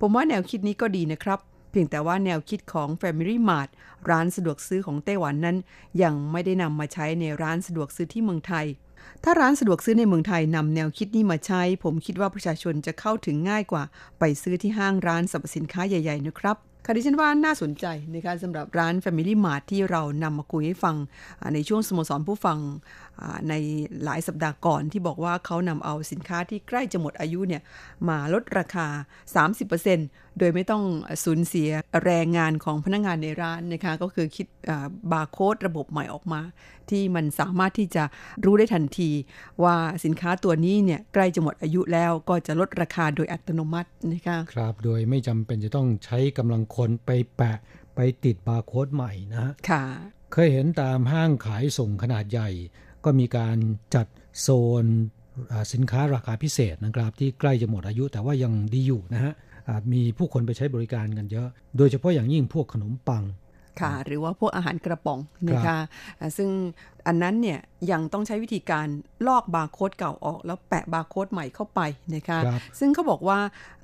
[0.00, 1.38] ผมว่าแนวคิดนี้ก็ดีนะครับ
[1.70, 3.68] เพียงแต่ว่าแนวคิดของ Family Mart
[4.10, 5.56] ร้านสะดวกซื้อของไต้หวันนั้น
[6.02, 8.66] ยังไม่ได้นำมาใช้ในร้านสะดวกซื้อที่เมืองไทย
[9.24, 13.82] ถ้าร้านสะดวกซื้อในเมืองไทยนำแนวคิดนี้มาใช้ ผมคิดว่าประชาชนจะเข้าถึงง่ายกว่า
[14.18, 20.96] ไปซื้อที่ห้างร้านสรรพสินค้าใหญ่ๆนะครับค่ะดิฉันว่าน่าสนใจนะคะสำหรับร้าน Family Mart ที่เรานำมาคุยให้ฟัง
[21.54, 22.58] ในช่วงสโมสรผู้ฟัง
[23.48, 23.54] ใน
[24.04, 27.62] หลายสัปดาห์ก่อนที่บอกว่าเขานำเอาสินค้าที่ใกล้จะหมดอายุเนี่ย
[28.08, 28.86] มาลดราคา
[29.62, 30.82] 30%โดยไม่ต้อง
[31.24, 31.68] สูญเสีย
[32.04, 34.46] แรงงานของพนักงงานในร้านนะคะก็คือคิด
[35.12, 36.40] บาร์โค้ดระบบใหม่ออกมา
[36.90, 38.04] ที่มันสามารถที่จะ
[38.44, 39.10] รู้ได้ทันที
[39.62, 47.58] ว่าสินค้าตัวนี้เนี่ยใกล้จะหมดอายุแล้วก็จะลดราคาโดยอัตโนมัตินะคะครับโดยไม่จำเป็นจะต้องใช้กำลังคนไปแปะ
[47.94, 49.84] ไปติดบาร์โค้ดใหม่นะค่ะ
[50.32, 52.50] เคยเห็นตามห้างขายส่งขนาดใหญ่
[53.06, 53.58] ก็มีการ
[53.94, 54.06] จัด
[54.40, 54.48] โซ
[54.82, 54.84] น
[55.72, 59.32] สินค้าราคาพิเศษนะครับ ที่ใกล้จะหมดอายุแต่ว่ายังดีอยู่นะฮะ
[59.92, 63.24] มีผู้คนไปใช้บริการกันเยอะ โดยเฉพาะอย่างยิ่งพวกขนมปัง
[63.80, 65.18] ค่ะหรือว่าพวกอาหารกระป๋อง
[65.50, 65.78] นะคะ
[66.36, 66.50] ซึ่ง
[67.06, 67.58] อันนั้นเนี่ย
[67.92, 68.86] ยังต้องใช้วิธีการ
[69.26, 71.80] ลอกบาร์โค้ดเก่าออกแล้วแปะบาร์โค้ดใหม่เข้าไป
[72.14, 73.38] นะคะซึ่งเขาบอกว่า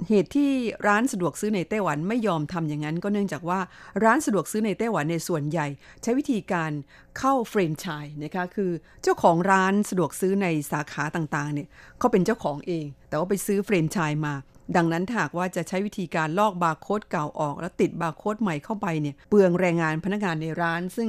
[0.09, 0.51] เหตุที่
[0.87, 3.61] ร้านสะดวกซื้อในไต้หวันไม่ยอมทำอย่างนั้น ก็เนื่องจากว่า
[4.05, 5.67] ร้านสะดวกซื้อในไต้หวันในส่วนใหญ่
[6.03, 6.71] ใช้วิธีการ
[7.19, 8.71] เข้าเฟรนช์ชัยนะคะคือ
[9.03, 14.35] เจ้าของร้านสะดวกซื้อในสาขาต่างๆเนี่ยเขาเป็นเจ้าของเอง แต่ว่าไปซื้อเฟรนช์ชัยมา
[14.77, 21.09] ดังนั้นหากว่าจะใช้วิธีการลอกบาร์โค้ดเก่าออก แล้วติดบาร์โค้ดใหม่เข้าไปเนี่ยเปลืองแรงงานพนักงานในร้าน ซึ่ง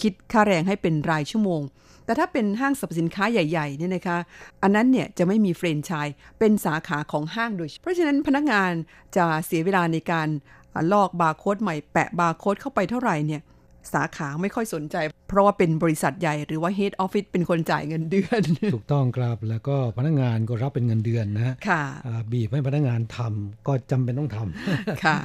[0.00, 1.62] คิดค่าแรงให้เป็นรายชั่วโมง
[2.04, 4.18] แต่ถ้าเป็นห้างสรรพสินค้าใหญ่ๆเนี่ยนะคะ
[4.62, 8.70] อันนั้นเนี่ยจะไม่มีเฟรนช์ชัยเป็นสาขาของห้างโดย เพราะฉะนั้นพนักงาน
[9.16, 10.28] จะเสียเวลาในการ
[10.92, 13.40] ลอกบาร์โค้ดใหม่แปะบาร์โค้ดเข้าไปเท่าไหร่เนี่ย
[13.94, 14.96] สาขาไม่ค่อยสนใจ
[15.28, 18.42] เพราะว่าเป็นบริษัทใหญ่หรือว่า Head Office เป็นคนจ่ายเงินเดือน
[18.74, 21.84] ถูกต้องครับแล้วก็พนักงานก็รับเป็นเงินเดือนนะค่ะ
[22.32, 25.18] บีบให้พนักงานทำก็จำเป็นต้องทำค่ะ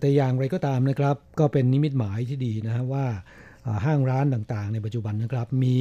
[0.00, 3.06] แต่อย่างไรก็ตามนะครับ ก็เป็นนิมิตหมายที่ดีนะฮะว่า
[3.84, 5.76] ห้างร้านต่างๆ ในปัจจุบันนะครับ มี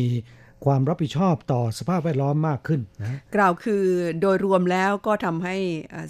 [0.66, 3.84] ความรับผิดชอบต่อสภาพแวดล้อมมากขึ้นนะกล่าวคือ
[4.22, 5.56] โดยรวมแล้วก็ทำให้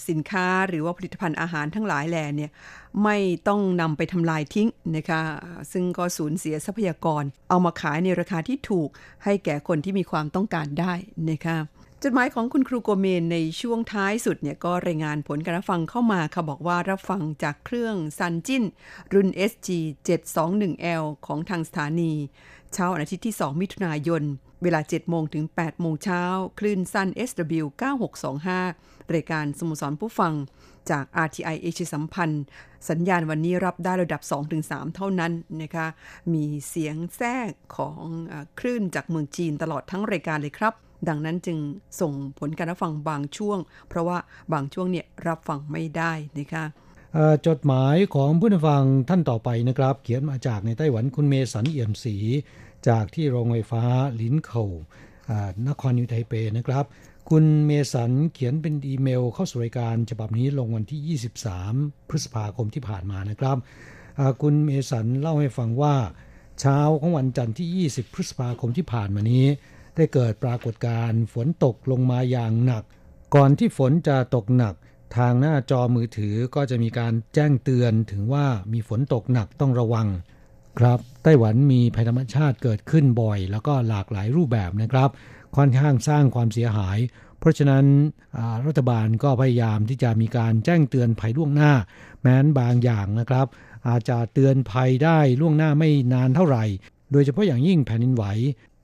[0.10, 2.52] สินค้าหรือว่าผลิตภัณฑ์อาหารทั้งหลายแหล่เนี่ย
[3.04, 5.22] ไม่ต้องนำไปทำลายทิ้งนะคะ
[5.72, 8.90] ซึ่งก็สูญเสียทรัพยากร เอามาขายในราคาที่ถูก
[9.24, 10.94] ให้แก่คนที่มีความต้องการได้
[11.32, 11.58] นะคะ
[12.04, 18.64] จดหมายของคุณครูโกเมนในช่วงท้ายสุดเนี่ยก็รายงานผลการรับฟังเข้ามาค่ะบอกว่ารับฟังจากเครื่องซันจิน
[19.14, 19.70] รุ่น SG
[20.08, 22.14] 721L ของทางสถานี
[22.80, 24.24] เช้าอาทิตย์ที่ 2 มิถุนายน
[24.64, 26.24] เวลา 7 โมงถึง 8 โมงเช้า
[26.60, 27.66] คลื่นสั้น SW
[28.56, 30.34] 9625 รายการสมุสรผู้ฟัง
[30.90, 32.46] จาก RTI เอชสัมพันธ์
[32.90, 34.22] สัญญาณวันนี้รับได้ระดับ
[34.58, 35.88] 2-3 เท่านั้นนะคะ
[36.34, 40.74] มีเสียงแทรกของอคลื่นจากเมืองจีนตลอดทั้งรายการเลยครับ
[41.08, 41.58] ดังนั้นจึง
[42.02, 43.60] ส่งผลการรับฟังบางช่วง
[43.90, 44.18] เพราะว่า
[44.54, 46.66] บางช่วงเนี่ยรับฟังไม่ได้นะคะ
[47.48, 52.16] จดหมายของผู้ฟังท่านต่อไปนะครับ เขียนมาจากในไต้หวันคุณเมสันเอี่ยมศรี
[52.88, 53.84] จากที่โรงไฟฟ้า
[54.22, 54.64] ลินเขา
[55.68, 56.86] นครนิวไทเปนะครับ
[57.30, 63.58] คุณเมสันเขียนเป็นอีเมลเข้าสู่รายการฉบับนี้ลงวันที่ 23 พฤษภาคมที่ผ่านมานะครับ
[64.42, 65.96] คุณเมสันเล่าให้ฟังว่า
[66.60, 69.46] เช้าของวันจันทร์ที่ 20 พฤษภาคมที่ผ่านมานี้
[69.96, 72.84] ได้เกิดปรากฏการณ์ฝนตกลงมาอย่างหนัก
[73.36, 74.74] ก่อนที่ฝนจะตกหนัก
[75.16, 80.08] ทางหน้าจอมือถือก็จะมีการแจ้งเตือนถึงว่ามีฝนตกหนักต้องระวัง
[80.80, 85.10] ครับไต้หวันมีภัยธรรมชาติเกิดขึ้นบ่อย แล้วก็หลากหลายรูปแบบนะครับ
[85.56, 86.98] ค่อนข้างสร้างความเสียหาย
[87.40, 87.86] เพราะฉะนั้น
[88.66, 91.72] รัฐบาลก็พยายามที่จะมีการแจ้งเตือนภัยล่วงหน้า
[92.22, 93.48] แม้นบางอย่างนะครับ
[93.88, 96.66] อาจจะเตือนภัยได้ล่วงหน้าไม่นานเท่าไหร่
[97.12, 98.26] โดยเฉพาะอย่างยิ่งแผ่นดินไหว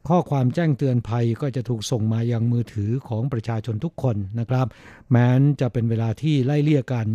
[0.08, 4.68] ข้อความแจ้งเตือนภัยก็จะถูกส่งมายังมือถือของประชาชนทุกคนนะครับ
[5.12, 7.08] แม้นจะเป็นเวลาที่ไล่เลี่ยกัน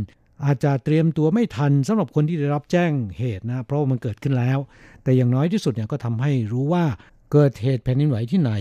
[0.44, 4.58] อาจจะเตรียมตัวไม่ทันสำหรับคนที่ได้รับแจ้งเหตุนะ เพราะมันเกิดขึ้นแล้ว
[5.02, 6.84] แต่อย่างน้อยที่สุดเนี่ยก็ทำให้รู้ว่า
[7.32, 8.52] เกิดเหตุแผ่นดินไหวที่ไหน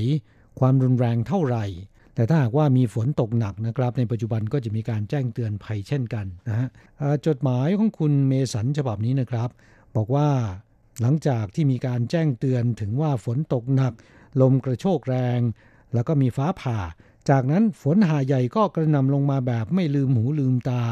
[0.60, 1.66] ความรุนแรงเท่าไหร่
[2.16, 6.68] แต่ถ้าหากว่ามีฝนตกหนักนะครับ ในปัจจุบันก็จะมีการแจ้งเตือนภัยเช่นกันนะฮะ
[7.28, 9.50] จดหมายของคุณเมสันฉบับนี้นะครับ
[9.96, 10.28] บอกว่า
[11.02, 13.94] หลังจากที่มีการแจ้งเตือนถึงว่าฝนตกหนัก
[14.42, 15.40] ลมกระโชกแรง
[15.94, 16.80] แล้วก็มีฟ้าผ่า
[17.30, 20.84] จากนั้นฝนหาใหญ่ก็กระนำลงมาแบบไม่ลืมหูลืมตา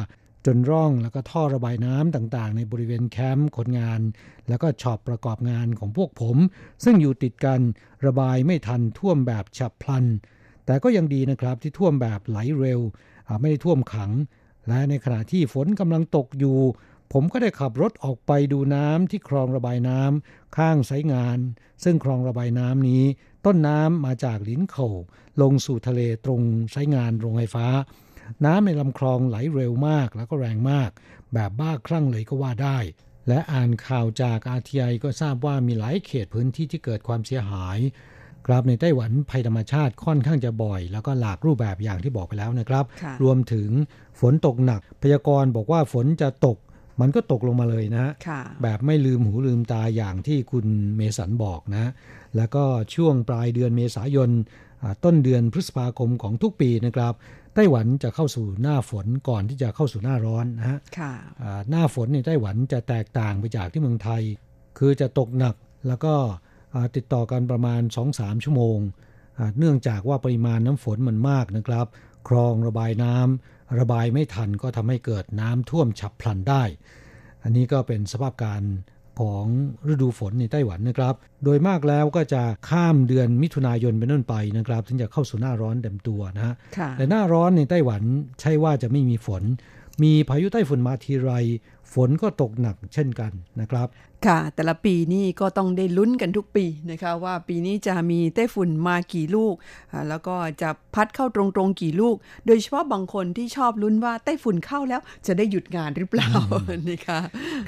[0.46, 4.02] จนร่องแล้วก็ท่อระบายน้ำต่างๆ ในบริเวณแคมป์คนงาน
[4.48, 6.38] แล้วก็ช็อปประกอบงานของพวกผม
[6.84, 7.62] ซึ่งอยู่ติดกัน
[8.06, 10.06] ระบายไม่ทันท่วมแบบฉับพลัน
[10.66, 12.82] แต่ก็ยังดีนะครับที่ท่วมแบบไหลเร็ว
[13.40, 14.12] ไม่ได้ท่วมขัง
[14.68, 16.60] และในขณะที่ฝนกำลังตกอยู่
[17.14, 21.40] ผมก็ได้ขับรถออกไปดูน้ำที่คลองระบายน้ำข้างไซงาน
[21.84, 23.04] ซึ่งคลองระบายน้ำนี้
[23.46, 24.88] ต้นน้ำมาจากลิ้นเขา
[25.42, 27.68] ลงสู่ทะเลตรงใช้งานโรงไฟฟ้า
[28.46, 30.90] น้ำในลำคลองไหลเร็วมากแล้วก็แรงมาก
[31.34, 32.78] แบบบ้าคลั่งเลยก็ว่าได้
[33.28, 37.80] และอ่านข่าวจากอาทีไอก็ทราบว่ามีหลายเขตพื้นที่ที่เกิดความเสียหาย
[38.48, 42.86] กราบในไต้หวันภัยธรรมชาติค่อนข้างจะบ่อย แล้วก็หลากรูปแบบอย่างที่บอกไปแล้วนะครับ
[43.24, 43.70] รวมถึง
[44.20, 46.58] ฝนตกหนัก พยากรณ์บอกว่าฝนจะตก
[47.02, 50.66] มันก็ตกลงมาเลยนะค่ะแบบไม่ลืมหูลืมตาอย่างที่คุณ
[50.98, 51.92] เมสันบอกนะ
[52.36, 52.64] แล้วก็
[52.96, 54.30] ช่วงปลายเดือนเมษายน
[54.84, 57.14] อ่าต้นเดือนพฤษภาคมของทุกปีนะครับ
[57.56, 64.22] ไต้หวันจะเข้าสู่หน้าฝนก่อนที่จะเข้าสู่หน้าร้อนนะฮะค่ะอ่าหน้าฝนในไต้หวันจะแตกต่างไปจากที่เมืองไทย
[64.78, 65.56] คือจะตกหนัก
[65.88, 66.14] แล้วก็
[66.74, 67.82] อ่าติดต่อกันประมาณ
[68.14, 68.78] 2-3 ชั่วโมง
[69.38, 71.88] อ่าเนื่องจากว่าปริมาณน้ำฝนมันมากนะครับ
[72.28, 76.64] คลองระบายน้ำ ระบายไม่ทันก็ทำให้เกิดน้ำท่วมฉับพลันได้
[77.44, 78.62] อันนี้ก็เป็นสภาพการ
[79.20, 79.46] ของ
[79.92, 88.02] ฤดูฝนในไต้หวันนะครับ โดยมากแล้วก็จะข้ามเดือนมิถุนายนเป็นต้นไปนะครับถึงจะเข้าสู่หน้าร้อนเต็มตัวนะฮะค่ะแต่หน้าร้อนในไต้หวัน
[88.42, 89.44] ใช่ว่าจะไม่มีฝน
[90.04, 91.32] มีพายุไต้ฝุ่นมาทีไร
[91.94, 93.88] ฝนก็ตกหนักเช่นกันนะครับ
[94.26, 99.56] ค่ะ แต่ละปีนี่ก็ต้องได้ลุ้นกันทุกปีนะคะว่าปีนี้จะมีไต้ฝุ่นมากี่ลูก
[99.92, 106.30] อ่าแล้วก็จะพัดเข้าตรงๆกี่ลูก โดยเฉพาะบางคนที่ชอบลุ้นว่าไต้ฝุ่นเข้าแล้วจะได้หยุดงานหรือเปล่า
[106.90, 107.20] นะคะ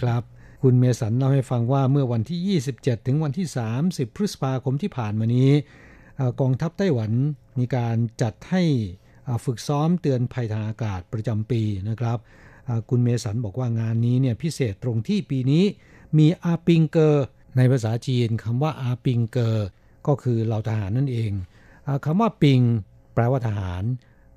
[0.02, 0.24] ครับ
[0.64, 3.48] คุณเมสันเล่าให้ฟังว่าเมื่อวันที่ 27 ถึงวันที่
[3.84, 5.52] 30 พฤษภาคมที่ผ่านมานี้
[6.16, 7.12] เอ่อกองทัพไต้หวัน
[7.60, 8.64] มีการจัดให้
[9.28, 12.18] อ่าฝึกซ้อมเตือนภัยทางอากาศประจำปีนะครับ
[12.68, 15.66] อ่าคุณเมสันบอกว่างานนี้เนี่ยพิเศษตรงที่ปีนี้
[16.18, 17.26] มี阿兵哥
[17.58, 19.68] ในภาษาจีนคำว่า阿兵哥
[20.08, 21.32] ก็คือเหล่าทหารนั่นเอง
[21.86, 22.62] อคำว่า兵
[23.14, 23.84] แปลว่าทหาร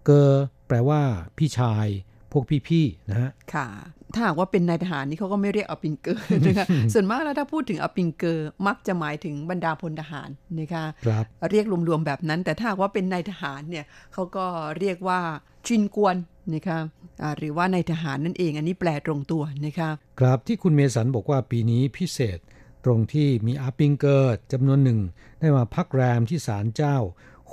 [0.05, 1.01] 哥แปลว่า
[1.39, 1.87] พี่ชาย
[2.33, 3.69] พวกพี่ๆนะฮะค่ะ
[4.15, 10.29] ถ้าหากว่าเป็นนายทหารนี่เขาก็ไม่เรียก阿兵哥นะคะส่วนมากแล้วถ้าพูดถึง阿兵哥มักจะหมายถึงบรรดาพลทหาร
[10.61, 14.45] นะคะครับเรียกรวมๆแบบนั้น แต่ถ้าหากว่าเป็นนายทหารเนี่ยเขาก็
[14.79, 15.21] เรียกว่า
[15.67, 16.17] 军官
[16.55, 16.79] นะคะ
[17.23, 22.39] อ่าหรือว่านายทหารนั่นเองอันนี้แปลตรงตัวนะคะครับที่คุณเมสันบอกว่าปีนี้พิเศษ
[22.85, 24.99] ตรงที่มีอาปิงเกิดจำนวนหนึ่ง
[25.41, 26.97] ได้มาพักแรมที่ศาลเจ้า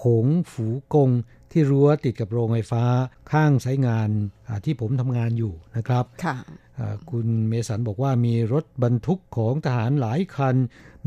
[0.04, 1.10] หงฝูกง
[1.52, 2.84] ที่รั้วติดกับโรงไฟฟ้า
[3.32, 4.10] ข้างไซต์งาน
[4.48, 6.36] อ่าที่ผมทำงานอยู่นะครับค่ะ
[6.80, 10.56] อ่าคุณเมสันบอกว่ามีรถบรรทุกของทหารหลายคัน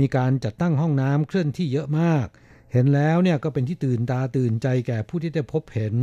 [0.00, 2.26] มีการจัดตั้งห้องน้ำเคลื่อนที่เยอะมาก
[2.72, 5.94] เห็นแล้วเนี่ยก็เป็นที่ตื่นตาตื่นใจแก่ผู้ที่ได้พบเห็น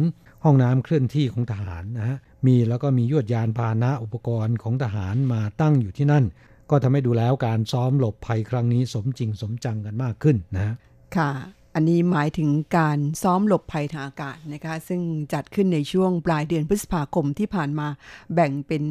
[0.43, 6.25] ห้องน้ำเคลื่อนที่ของทหารนะฮะมีแล้วก็มียวดยานพาหนะอุปกรณ์ของทหารมาตั้งอยู่ที่นั่น
[6.69, 10.75] ก็ทำให้ดูแล้วการซ้อมหลบภัยครั้งนี้สมจริงสมจังกันมากขึ้นนะฮะ
[11.17, 11.31] ค่ะ
[11.79, 15.01] อันนี้หมายถึงการซ้อมหลบภัยทางอากาศนะคะ ซึ่ง
[15.33, 17.87] จัดขึ้นในช่วงปลายเดือนพฤษภาคมที่ผ่านมา
[18.33, 18.83] แบ่งเป็น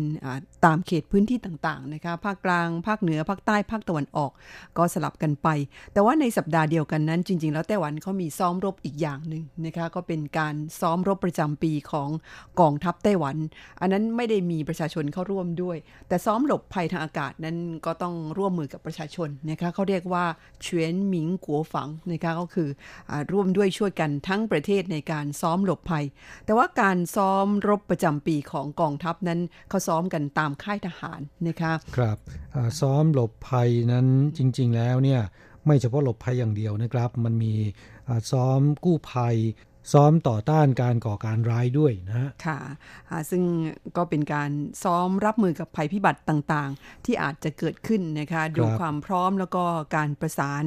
[0.64, 4.30] ตามเขตพื้นที่ต่างๆนะคะภาคกลางภาคเหนือภาคใต้ภาคตะวันออก
[4.78, 5.48] ก็สลับกันไป
[5.92, 12.08] แต่ว่าในสัปดาห์เดียวกันนั้น จริง ๆ แล้วไต้หวันเขามีซ้อมรบอีกอย่างหนึ่งนะคะก็เป็นการซ้อมรบประจำปีของ
[12.60, 13.36] กองทัพไต้หวัน
[13.80, 15.76] อันนั้นไม่ได้มีประชาชนเข้าร่วมด้วย
[16.08, 20.24] แต่ซ้อมหลบภัยทางอากาศนั้นก็ต้องร่วมมือกับประชาชนนะคะเขาเรียกว่า
[20.62, 22.68] เฉวียนหมิงกัวฝังนะคะก็คือ
[23.32, 26.04] ร่วมด้วยช่วยกันทั้งประเทศในการซ้อมหลบภัย
[26.44, 32.18] แต่ว่าการซ้อมรบประจำปีของกองทัพนั้นเขาซ้อมกันตามค่ายทหารนะคะครับ
[32.80, 34.06] ซ้อมหลบภัยนั้น
[34.38, 35.20] จริง ๆ แล้วเนี่ย
[35.66, 37.52] ไม่เฉพาะหลบภัยอย่างเดียวนะครับ มันมี
[38.32, 39.36] ซ้อมกู้ภัย
[39.92, 42.58] ซ้อมต่อต้านการก่อการร้ายด้วยนะฮะค่ะ
[43.10, 43.42] อ่าซึ่ง
[43.96, 44.50] ก็เป็นการ
[44.84, 49.64] ซ้อมรับมือกับภัยพิบัติต่างๆ ที่อาจจะเกิดขึ้นนะคะดูความพร้อมแล้วก็
[49.96, 50.64] การประสาน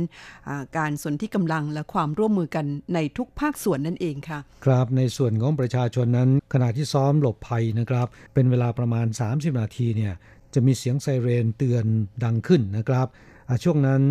[0.48, 10.14] อ่าการสนที่กำลังและความร่วมมือกันในทุกภาคส่วนนั่นเองค่ะ ครับในส่วนของประชาชนนั้น ขณะที่ซ้อมหลบภัยนะครับ เป็นเวลาประมาณ 30 นาทีเนี่ย
[10.54, 11.86] จะมีเสียงไซเรนเตือน
[12.24, 14.02] ดังขึ้นนะครับอ่า ช่วงนั้น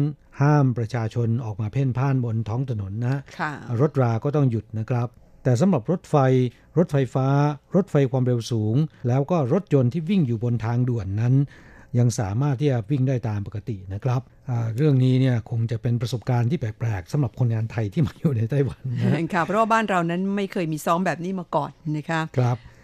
[0.42, 5.08] ห้ามประชาชนออกมาเพ่นพ่านบนท้องถนนนะค่ะรถราก็ต้องหยุดนะครับ
[5.44, 6.16] แต่สำหรับรถไฟ
[6.78, 7.26] รถไฟฟ้า
[7.76, 8.76] รถไฟความเร็วสูง
[9.08, 11.34] แล้วก็รถยนต์ที่วิ่งอยู่บนทางด่วนนั้น
[11.98, 22.77] ยังสามารถที่จะวิ่งได้ตามปกตินะครับอ่าเรื่องนี้เนี่ยคงจะเป็นประสบการณ์ที่แปลกๆสำหรับคนงานไทยที่มาอยู่ในไต้หวันนะค่ะเพราะว่าบ้านเรานั้นไม่เคยมีซ้อมแบบนี้มาก่อนนะคะครับเอ่อ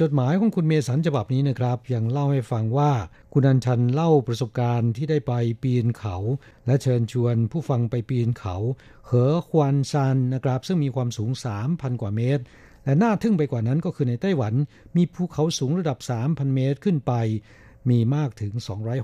[0.00, 2.92] จดหมายของคุณเมสันฉบับนี้นะครับ ยังเล่าให้ฟังว่า
[3.32, 6.16] คุณอัญชันเล่าประสบการณ์ที่ได้ไปปีนเขา
[6.66, 8.56] และเชิญชวนผู้ฟังไปปีนเขา
[9.06, 11.30] เหอควันซันนะครับ ซึ่งมีความสูง
[11.66, 12.42] 3,000 กว่าเมตร
[12.84, 14.54] และน่าทึ่งไปกว่านั้นก็คือในไต้หวัน
[14.96, 17.12] มีภูเขาสูงระดับ 3,000 เมตรขึ้นไป
[17.90, 18.52] มีมากถึง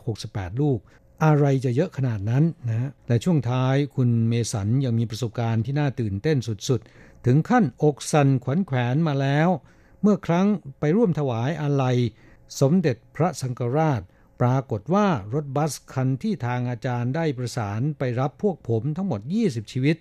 [0.05, 0.79] 268 ลูก
[1.25, 9.49] อะไรจะเยอะขนาดนั้นนะและช่วงท้ายคุณเมสันยังมีประสบการณ์ที่น่าตื่นเต้นสุดๆ ถึงขั้นอกสั่นขวัญแขวนมาแล้ว
[10.07, 10.47] มื่อครั้ง
[10.81, 11.97] ไปร่วมถวายอาลัย
[12.61, 14.03] สมเด็จพระสังฆราช
[14.41, 19.97] ปรากฏว่ารถบัสคันที่ทางอาจารย์ได้ประสานไปรับพวกผมทั้งหมด 20 ชีวิต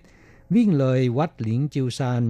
[0.56, 2.24] วิ่งเลยวัดหลิงจิวซาน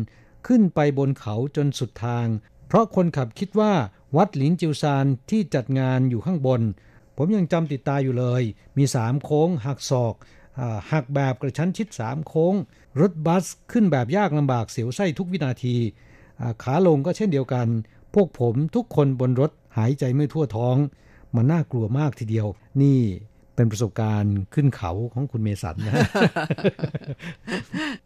[0.48, 2.28] ขึ้นไปบนเขาจนสุดทาง
[2.68, 3.74] เพราะคนขับคิดว่า
[4.18, 6.62] วัดหลิงจิวซานที่จัดงานอยู่ข้างบน
[7.18, 8.44] ผมยังจำติดตาอยู่เลย
[8.78, 10.16] มีสามโค้งหักศอก
[10.60, 10.62] อ
[10.92, 12.56] หักแบบกระชั้นชิดสามโค้ง
[13.02, 15.78] รถบัสขึ้นแบบยากลำบากเสียวไส้ทุกวินาที
[16.64, 17.68] ขาลงก็เช่นเดียวกัน
[18.14, 20.76] พวกผมทุกคนบนรถหายใจไม่ทั่วท้อง
[21.36, 22.48] มันน่ากลัวมากทีเดียว
[22.82, 23.00] นี่
[23.56, 25.94] เป็นประสบการณ์ขึ้นเขาของคุณเมสันนะ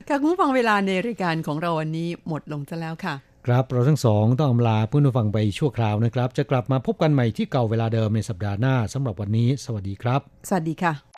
[0.07, 3.15] ค่ะคุณฟังเวลาในรายการของเราวันนี้หมดลงซะแล้วค่ะ
[3.47, 11.08] ครับเราทั้งสองต้องอำลาผู้ฟังไปชั่วคราวนะครับ จะกลับมาพบกันใหม่ที่เก่าเวลาเดิมในสัปดาห์หน้าสำหรับวันนี้ สวัสดีครับ สวัสดีค่ะ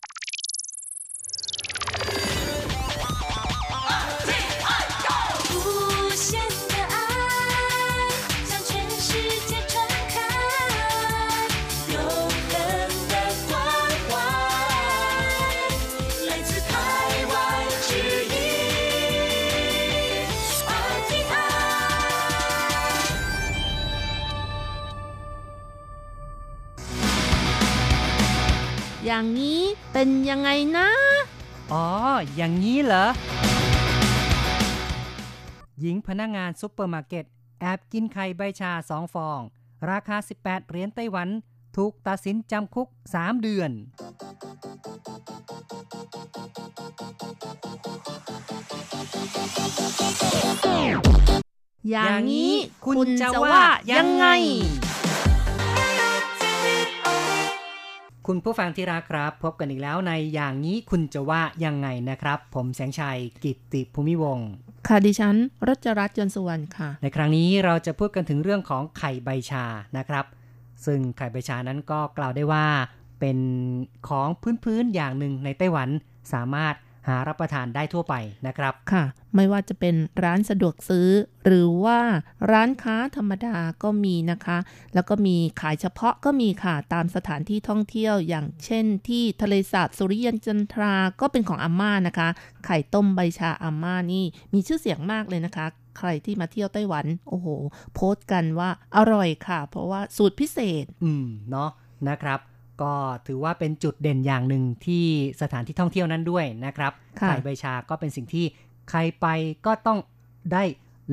[29.13, 29.61] อย่างนี้
[29.93, 30.89] เป็นยังไงนะ
[31.73, 31.87] อ๋อ
[32.35, 33.05] อย่างนี้เหรอ
[35.79, 37.25] หญิงพนักงานซุปเปอร์มาร์เก็ต
[37.61, 39.39] แอบกินไข่ใบชาสองฟอง
[39.89, 41.29] ราคา 18 เหรียญไต้หวัน
[41.77, 43.71] ถูกตัดสินจำคุก 3 เดือน
[51.89, 52.53] อย่างนี้
[52.85, 54.25] คุณจะว่ายังไง
[58.27, 64.39] คุณผู้ฟังที่รักครับ พบกันอีกแล้วในอย่างนี้คุณจะว่ายังไงนะครับ ผมแสงชัยกิตติภูมิวง
[64.87, 65.35] ค่ะดิฉัน
[65.67, 69.65] รัชรัตน์ยนสุวรรณค่ะ ในครั้งนี้เราจะพูดกันถึงเรื่องของไข่ใบชา
[69.97, 70.25] นะครับ
[70.85, 72.65] ซึ่งไข่ใบชานั้นก็กล่าวได้ว่า
[73.19, 73.37] เป็น
[74.09, 74.27] ของ
[74.63, 75.89] พื้นๆอย่างหนึ่งในไต้หวัน
[76.33, 76.75] สามารถ
[77.07, 78.15] หารับประทานได้ทั่วไป
[78.47, 79.03] นะครับค่ะ
[79.35, 81.09] ไม่ว่าจะเป็นร้านสะดวกซื้อ
[81.45, 81.99] หรือว่า
[82.51, 84.57] ร้านค้าธรรมดาก็มีนะคะ
[84.93, 92.29] แล้วก็มีขายเฉพาะก็มีค่ะตามสถานที่ท่องเที่ยวอย่างเช่น ที่ทะเลสาบสุริยันจันทราก็เป็นของอาม่านะคะ
[92.65, 95.65] ไข่ต้มใบชาอาม่านี่มีชื่อเสียงมากเลยนะคะ
[95.97, 97.47] ใครที่มาเที่ยวไต้หวัน โอ้โห
[97.93, 101.69] โพสต์กันว่าอร่อยค่ะ เพราะว่าสูตรพิเศษ อืม เนาะ
[102.09, 102.39] นะครับ
[102.81, 102.93] ก็
[103.27, 105.05] ถือว่าเป็นจุดเด่นอย่างหนึ่งที่
[105.41, 108.45] สถานที่ท่องเที่ยวนั้นด้วยนะครับไข่ใบชาก็เป็นสิ่งที่
[108.89, 109.25] ใครไป
[109.65, 109.99] ก็ต้อง
[110.53, 110.63] ได้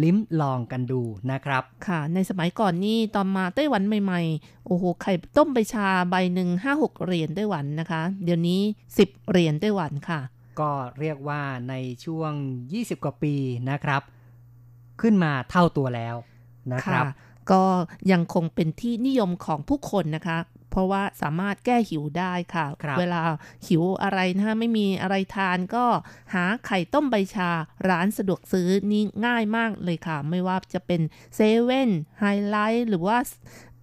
[0.03, 1.03] ลิ้มลองกันดู
[1.33, 8.61] นะครับ ค่ะ ในสมัยก่อนนี่ตอนมาไต้หวันใหม่ๆ โอ้โห ไข่ต้มใบชาใบหนึ่งห้าหกเหรียญไต้หวันนะคะ เดี๋ยวนี้
[8.99, 10.21] สิบเหรียญไต้หวันค่ะ
[10.61, 12.33] ก็เรียกว่าในช่วง
[12.69, 13.35] 20 กว่าปี
[13.71, 14.03] นะครับ
[15.01, 16.17] ขึ้นมาเท่าตัวแล้ว
[16.73, 17.05] นะครับ
[17.51, 17.63] ก็
[18.13, 20.39] ยังคงเป็นที่นิยมของผู้คนนะคะ
[20.71, 23.21] เพราะว่าสามารถแก้หิวได้ค่ะคเวลา
[23.67, 25.85] หิวอะไรนะไม่มีอะไรทานก็
[26.35, 27.51] หาไข่ต้มใบชา
[27.89, 31.01] ร้านสะดวกซื้อนี่ง่ายมากเลยค่ะ ไม่ว่าจะเป็น
[31.37, 33.19] Seven Hi-Life หรือว่า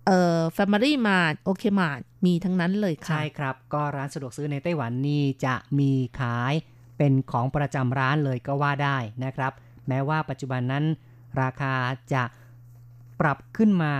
[0.06, 6.54] เอ่อ Family Mart OK Mart มีทั้งนั้นเลยค่ะ ใช่ครับ ก็ร้านสะดวกซื้อในไต้หวันนี่จะมีขาย
[6.98, 9.52] เป็นของประจำร้านเลยก็ว่าได้นะครับ
[9.88, 10.86] แม้ว่าปัจจุบันนั้น
[11.41, 11.74] ราคา
[12.13, 12.24] จะ
[13.19, 13.93] ปรับขึ้นมา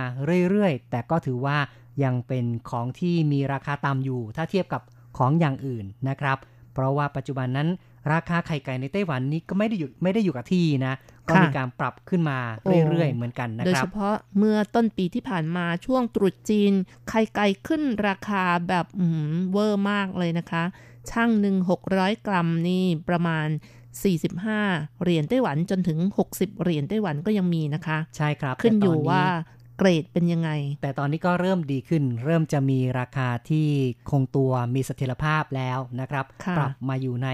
[0.50, 1.58] เรื่อยๆ แต่ก็ถือว่า
[2.04, 4.82] ยังเป็นของที่มีราคาต่ำอยู่ ถ้าเทียบกับ
[5.18, 6.38] ของอย่างอื่นนะครับ
[6.72, 7.68] เพราะว่าปัจจุบันนั้น
[8.12, 10.94] ราคาไข่ไก่ในไต้หวันนี้ก็ไม่ได้อยู่ไม่ได้อยู่กับที่นะ
[11.28, 12.38] ก็มีการปรับขึ้นมา
[12.88, 16.72] เรื่อยๆเหมือนกันนะครับ โดยเฉพาะเมื่อต้นปีที่ผ่านมาช่วงตรุษจีน
[17.08, 18.86] ไข่ไก่ขึ้นราคาแบบ
[19.52, 20.62] เวอร์มากเลยนะคะ
[21.10, 21.56] ช่างหนึ่ง
[21.90, 23.46] 600กรัมนี่ประมาณ
[24.24, 25.98] 45 เหรียญไต้หวันจนถึง
[26.30, 29.22] 60 เหรียญไต้หวันก็ยังมีนะคะ ใช่ครับ ขึ้นอยู่ว่า
[29.78, 33.66] เกรดเป็นยังไง แต่ตอนนี้ก็เริ่มดีขึ้น เริ่มจะมีราคาที่
[34.10, 36.24] คงตัวมีเสถียรภาพแล้วนะครับ
[36.56, 37.28] ปรับมาอยู่ใน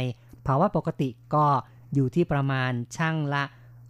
[0.47, 1.45] ภาวะปกติก็
[1.95, 3.45] อยู่ที่ประมาณช่างละ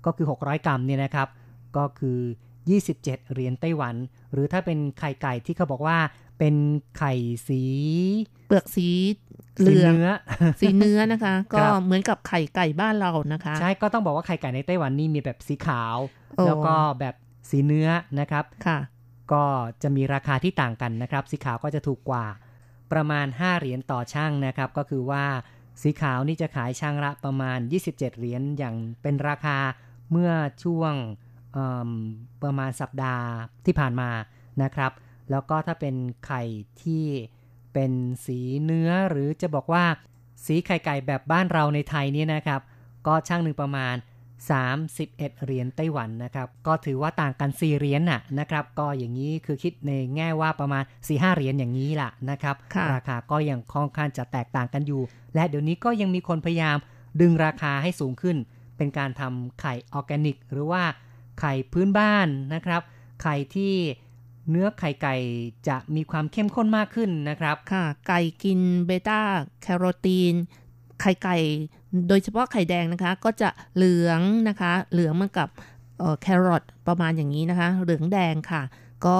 [0.07, 1.29] ก็คือ 600 กรัมเนี่ยนะครับ
[1.77, 2.19] ก็คือ
[2.65, 3.95] 27 เหรียญไต้หวัน
[4.33, 5.99] หรือถ้าเป็นไข่ไก่ที่เขาบอกว่า
[6.39, 6.55] เป็น
[6.99, 7.15] ไข่
[7.49, 7.63] สี
[8.49, 8.89] เปลือกสี
[9.61, 9.95] เหลือง
[10.61, 15.97] สีเนื้อนะคะ ก็เหมือนกับไข่ไก่บ้านเรานะคะ ใช่ก็ต้องบอกว่าไข่ไก่ในไต้หวันนี่มีแบบสีขาว
[16.47, 17.15] แล้วก็แบบ
[17.49, 17.89] สีเนื้อ
[18.21, 18.79] นะครับค่ะ
[19.33, 19.45] ก็
[19.83, 22.27] จะมีราคาที่ต่างกันนะครับ สีขาวก็จะถูกกว่า
[22.93, 25.25] ประมาณ 5 เหรียญต่อช่างนะครับ ก็คือว่า
[25.83, 29.59] สีขาวนี่จะขายช่างละประมาณ 27 เหรียญอย่างเป็นราคา
[30.11, 30.33] เมื่อ
[30.65, 30.95] ช่วง
[32.43, 33.27] ประมาณสัปดาห์
[33.67, 34.11] ที่ผ่านมา
[34.63, 34.93] นะครับ
[35.31, 35.95] แล้วก็ถ้าเป็น
[36.27, 36.43] ไข่
[36.83, 37.05] ที่
[37.73, 37.93] เป็น
[38.27, 39.85] สีเนื้อหรือจะบอกว่า
[40.47, 42.61] สีไข่ไก่แบบบ้านเราในไทยนี่นะครับ
[43.07, 43.95] ก็ช่างหนึ่งประมาณ
[44.51, 52.57] 31 เหรียญไต้หวันนะครับ ก็ถือว่าต่างกัน 4 เหรียญน่ะนะครับ ก็อย่างนี้คือคิดในแง่ว่าประมาณ 4-5 เหรียญอย่างนี้ล่ะนะครับ
[52.93, 55.03] ราคาก็ยังค่อนข้างจะแตกต่างกันอยู่
[55.35, 56.77] และเดี๋ยวนี้ก็ยังมีคนพยายาม
[57.21, 58.37] ดึงราคาให้สูงขึ้น
[58.77, 60.83] เป็นการทำไข่ออร์แกนิก หรือว่า
[61.41, 62.83] ไข่พื้นบ้านนะครับ
[63.23, 63.75] ไข่ที่
[64.51, 65.17] เนื้อไข่ไก่
[65.69, 69.21] จะมีความเข้มข้นมากขึ้นนะครับ ค่ะ ไก่กินเบต้า
[69.63, 70.35] แคโรทีน
[71.01, 71.37] ไข่ไก่
[72.09, 75.49] โดยเฉพาะไข่แดงนะคะ ก็จะเหลืองนะคะ เหลืองเหมือนกับ
[76.23, 78.63] แครอทประมาณอย่างนี้นะคะ เหลืองแดงค่ะ
[79.07, 79.19] ก็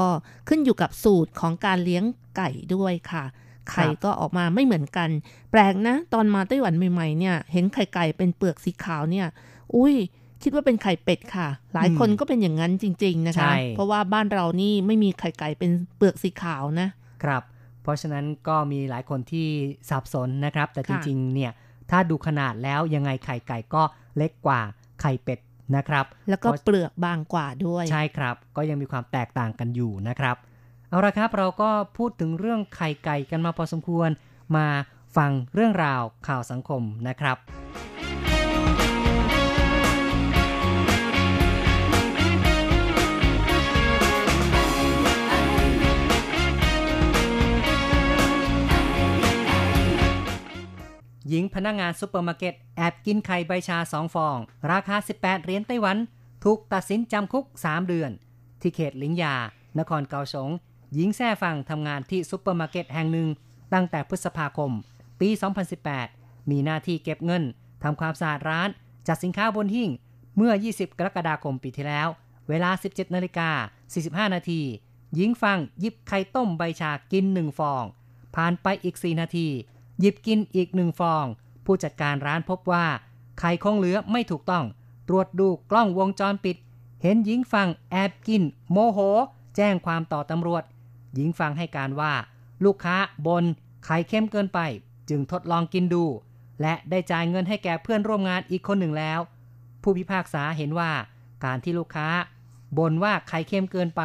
[0.49, 2.05] ขึ้นอยู่กับสูตรของการเลี้ยง
[2.37, 3.25] ไก่ด้วยค่ะ
[3.71, 5.09] ไข่ก็ออกมาไม่เหมือนกัน
[5.51, 9.27] แปลกนะ ตอนมาไต้หวันใหม่ๆเนี่ย เห็นไข่ไก่เป็นเปลือกสีขาวเนี่ย
[9.75, 9.95] อุ้ย
[10.43, 16.89] คิดว่าเป็นไข่เป็ดค่ะ หลายคนก็เป็นอย่างนั้นจริง ๆ นะคะ เพราะว่าบ้านเรานี่ไม่มีไข่ไก่เป็นเปลือกสีขาวนะ
[17.25, 17.43] ครับ
[17.83, 19.49] เพราะฉะนั้นก็มีหลายคนที่
[19.91, 21.53] สับสนนะครับ แต่จริงๆเนี่ย
[21.93, 23.83] ถ้าดูขนาดแล้วยังไงไข่ไก่ก็
[24.17, 24.61] เล็กกว่า
[25.01, 25.39] ไข่เป็ด
[25.77, 30.37] นะครับ แล้วก็เปลือกบางกว่าด้วย ใช่ครับ ก็ยังมีความแตกต่างกันอยู่นะครับ
[30.89, 34.11] เอาละครับเราก็พูดถึงเรื่องไข่ไก่กันมาพอสมควร
[34.57, 34.67] มา
[35.17, 37.37] ฟังเรื่องราวข่าวสังคมนะครับ
[51.29, 54.37] หญิงพนักงานซุปเปอร์มาร์เก็ตแอบกินไข่ใบชาสองฟอง
[54.73, 55.97] ราคา 18 เหรียญไต้หวัน
[56.45, 58.11] ถูกตัดสินจำคุก 3 เดือน
[58.61, 59.35] ที่เขตหลิงยา
[59.79, 60.51] นครเกาสง
[60.95, 63.29] หญิงแซ่ฟังทำงานที่ซุปเปอร์มาร์เก็ตแห่งหนึ่ง
[63.73, 64.71] ตั้งแต่พฤษภาคม
[65.21, 65.29] ปี
[65.91, 67.43] 2018 มีหน้าที่เก็บเงิน
[67.83, 68.69] ทำความสะอาดร้าน
[69.09, 69.91] จัดสินค้าบนหิ้ง
[70.37, 72.09] เมื่อ 20 กรกฎาคมปีที่แล้ว
[72.49, 73.51] เวลา 17นาฬิกา
[73.93, 74.61] 45 นาที
[75.15, 77.85] หญิงฟังหยิบไข่ต้มใบชากินหนึ่งฟอง
[78.35, 79.49] ผ่านไปอีก 4 นาที
[80.03, 81.25] หยิบกินอีกหนึ่งฟอง
[81.65, 82.87] ผู้จัดการร้านพบว่า
[83.39, 84.65] ไข่คงเหลือไม่ถูกต้อง
[85.09, 86.57] ตรวจดูกล้องวงจรปิด
[87.03, 88.99] เห็นหญิงฟังแอบกิน โมโห
[89.57, 90.65] แจ้งความต่อตำรวจ
[91.15, 92.13] หญิงฟังให้การว่า
[92.65, 92.97] ลูกค้า
[93.27, 93.45] บน
[93.85, 94.61] ไข่เข้มเกินไป
[95.09, 96.05] จึงทดลองกินดู
[96.61, 99.21] และได้จ่ายเงินให้แก่เพื่อนร่วมงานอีกคนหนึ่งแล้ว
[99.83, 100.93] ผู้พิพากษาเห็นว่า
[101.45, 102.09] การที่ลูกค้า
[102.79, 104.03] บ่นว่าไข่เข้มเกินไป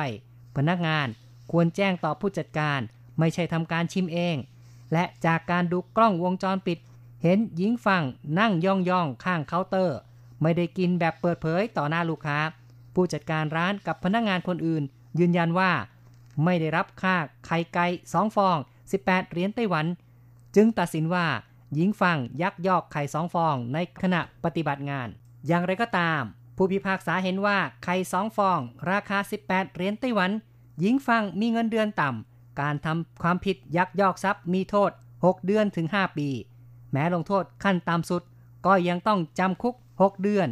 [0.56, 1.08] พนักงาน
[1.52, 2.80] ควรแจ้งต่อผู้จัดการ
[3.20, 4.36] ไม่ใช่ทำการชิมเอง
[4.94, 6.78] และจากการดูกล้องวงจรปิด
[7.24, 8.04] เห็นหญิงฝั่ง
[8.40, 9.98] นั่งย่องย่องข้างเคาน์เตอร์
[10.42, 12.38] ไม่ได้กินแบบเปิดเผยต่อหน้าลูกค้า
[12.94, 14.84] ผู้จัดการร้านกับพนักงงานคนอื่น
[15.20, 15.72] ยืนยันว่า
[16.44, 17.16] ไม่ได้รับค่า
[17.46, 18.58] ไข่ไก่สองฟอง
[18.94, 19.86] 18 เหรียญไต้หวัน
[20.56, 21.26] จึงตัดสินว่า
[21.74, 25.08] หญิงฝั่งยักยอกไข่สองฟองในขณะปฏิบัติงาน
[25.48, 26.22] อย่างไรก็ตาม
[26.56, 28.60] ผู้พิพากษาเห็นว่าไข่สองฟอง
[28.92, 29.18] ราคา
[29.48, 30.32] 18 เหรียญไต้หวัน
[30.80, 32.27] หญิงฝั่งมีเงินเดือนต่ำ
[32.62, 36.30] การทำความผิดยักยอกทรัพย์มีโทษ 6 เดือนถึง 5 ปี
[36.92, 38.24] แม้ลงโทษขั้นตามสุด
[38.66, 40.48] ก็ยังต้องจำคุก 6 เดือน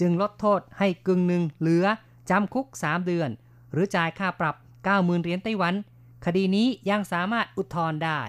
[0.00, 1.84] จึงลดโทษให้กึ่งหนึ่งเหลือ
[2.30, 3.30] จำคุก 3 เดือน
[3.72, 4.54] หรือจ่ายค่าปรับ
[4.88, 5.74] 90,000เหรียญไต้หวัน
[6.24, 8.20] คดีนี้ยังสามารถอุทธรณ์ได้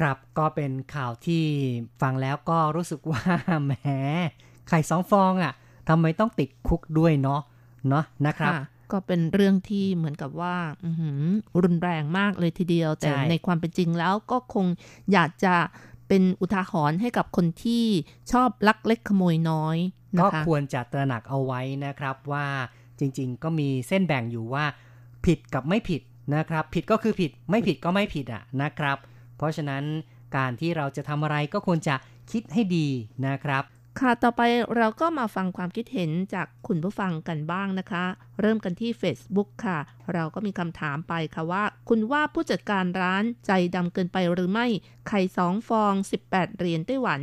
[0.00, 1.44] ครับก็เป็นข่าวที่
[2.02, 3.22] ฟังแล้วก็รู้สึกว่า
[3.64, 3.72] แหม
[4.68, 5.52] ไข่สองฟองอะ่ะ
[5.88, 7.40] ทำไมต้องติดคุกด้วยเนาะ
[7.88, 8.52] เนาะนะครับ
[8.92, 10.56] ก็เป็นเรื่องที่เหมือนกับว่า
[11.62, 14.66] รุนแรงมากเลยทีเดียว แต่ในความเป็นจริงแล้วก็คง
[15.12, 15.54] อยากจะ
[16.08, 17.84] เป็นอุทาหรณ์ให้กับคนที่
[18.32, 19.76] ชอบลักเล็กขโมยน้อย
[20.20, 22.46] ก็ควรจะตระหนักเอาไว้นะครับว่า
[22.98, 24.64] จริง ๆ ก็มีเส้นแบ่งอยู่ว่า
[25.26, 26.02] ผิดกับไม่ผิด
[26.36, 28.98] นะครับ ผิดก็คือผิดไม่ผิดก็ไม่ผิดอะนะครับ
[29.40, 29.84] เพราะฉะนั้น
[30.36, 31.94] การที่เราจะทำอะไรก็ควรจะ
[32.32, 32.88] คิดให้ดี
[33.26, 33.64] นะครับ
[34.00, 34.42] ค่ะต่อไป
[34.76, 38.04] เราก็มาฟังความคิดเห็นจากคุณผู้ฟังกันบ้างนะคะ
[38.40, 39.78] เริ่มกันที่ Facebook ค่ะ
[40.12, 44.66] เราก็มีคำถามไปค่ะว่า คุณว่าผู้จัดการร้านใจดำเกินไปหรือไม่
[45.08, 45.94] ไข่สองฟอง
[46.26, 47.20] 18 เหรียญไต้หวัน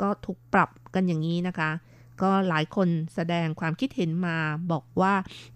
[0.00, 1.70] ก็ถูกปรับกันอย่างนี้นะคะ
[2.22, 4.36] ก็หลายคนแสดงความคิดเห็นมา
[4.72, 5.14] บอกว่า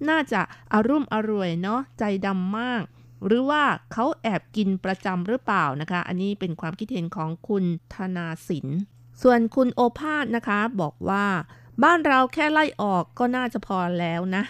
[0.08, 0.40] น่าจะ
[0.72, 2.82] อารุ่มอร่วยเนาะใจดำมาก
[3.26, 3.62] หรือว่า
[3.92, 7.64] เขาแอบกินประจำหรือเปล่านะคะ อันนี้เป็นความคิดเห็นของคุณ
[7.94, 8.66] ธนาสิน
[9.22, 11.26] ส่วนคุณโอภาสนะคะ บอกว่า
[11.84, 14.42] บ้านเราแค่ไล่ออกก็น่าจะพอแล้วนะ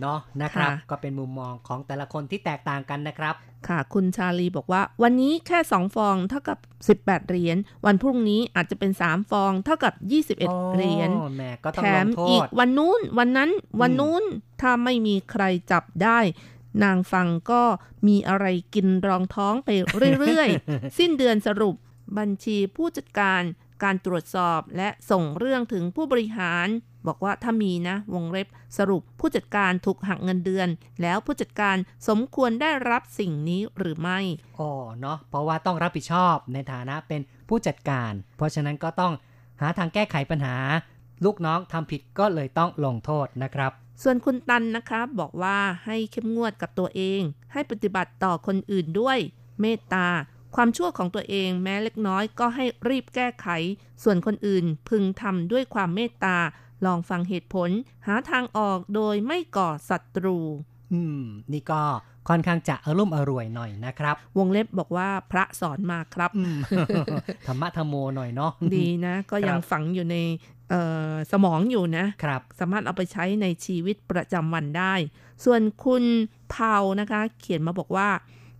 [0.00, 3.34] เนาะนะครับ ก็เป็นมุมมองของแต่ละคนที่แตกต่างกันนะครับ
[3.68, 6.58] ค่ะ คุณชาลีบอกว่า วันนี้แค่ 2 ฟองเท่ากับ
[7.04, 7.56] 18 เหรียญ
[7.86, 9.94] วันพรุ่งนี้อาจจะเป็น 3 ฟองเท่ากับ
[10.38, 11.10] 21 เหรียญ
[11.74, 14.24] แถมอีกวันนู้น วันนั้นวันนู้น
[14.60, 16.18] ถ้าไม่มีใครจับได้
[16.82, 17.62] นางฟังก็
[18.08, 19.68] มีอะไรกินรองท้องไป
[20.18, 21.74] เรื่อยๆ สิ้นเดือนสรุป
[22.18, 23.42] บัญชีผู้จัดการ
[23.82, 26.68] การตรวจสอบและส่งเรื่องถึงผู้บริหาร
[27.06, 28.48] บอกว่าถ้ามีนะ วงเล็บ
[28.78, 30.68] สรุปผู้จัดการถูกหักเงินเดือน
[31.02, 31.76] แล้วผู้จัดการ
[32.08, 34.18] สมควรได้รับสิ่งนี้หรือไม่
[34.58, 34.70] อ๋อ
[35.00, 39.12] เนาะเพราะว่าต้องรับผิดชอบในฐานะเป็นผู้จัดการ เพราะฉะนั้นก็ต้อง
[39.60, 40.56] หาทางแก้ไขปัญหา
[41.24, 47.20] ลูกน้องทำผิดก็เลยต้องลงโทษนะครับ ส่วนคุณตันนะคะบอกว่าให้เข้มงวดกับตัวเอง
[47.52, 49.18] ให้ปฏิบัติต่อคนอื่นด้วย
[49.60, 50.06] เมตตา
[50.54, 53.46] ความชั่วของตัวเองแม้เล็กน้อยก็ให้รีบแก้ไข
[54.02, 56.36] ส่วนคนอื่นพึงทำด้วยความเมตตา
[56.84, 57.70] ลองฟังเหตุผล
[58.06, 60.38] หาทางออกโดยไม่ก่อศัตรู
[60.92, 61.22] อืม
[61.52, 61.82] นี่ก็
[62.28, 66.30] ค่อนข้างจะอารมณ์อร่วยหน่อยนะครับ วงเล็บบอกว่าพระสอนมาครับ
[67.46, 70.16] ธรรมะธรรมโมหน่อยเนาะดีนะ ก็ยังฝังอยู่ใน
[71.32, 74.94] สมองอยู่นะครับ สามารถเอาไปใช้ในชีวิตประจำวันได้
[75.44, 76.04] ส่วนคุณ
[76.50, 78.08] เผานะคะ เขียนมาบอกว่า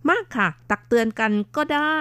[0.09, 1.97] มากค่ะ ตักเตือนกันก็ได้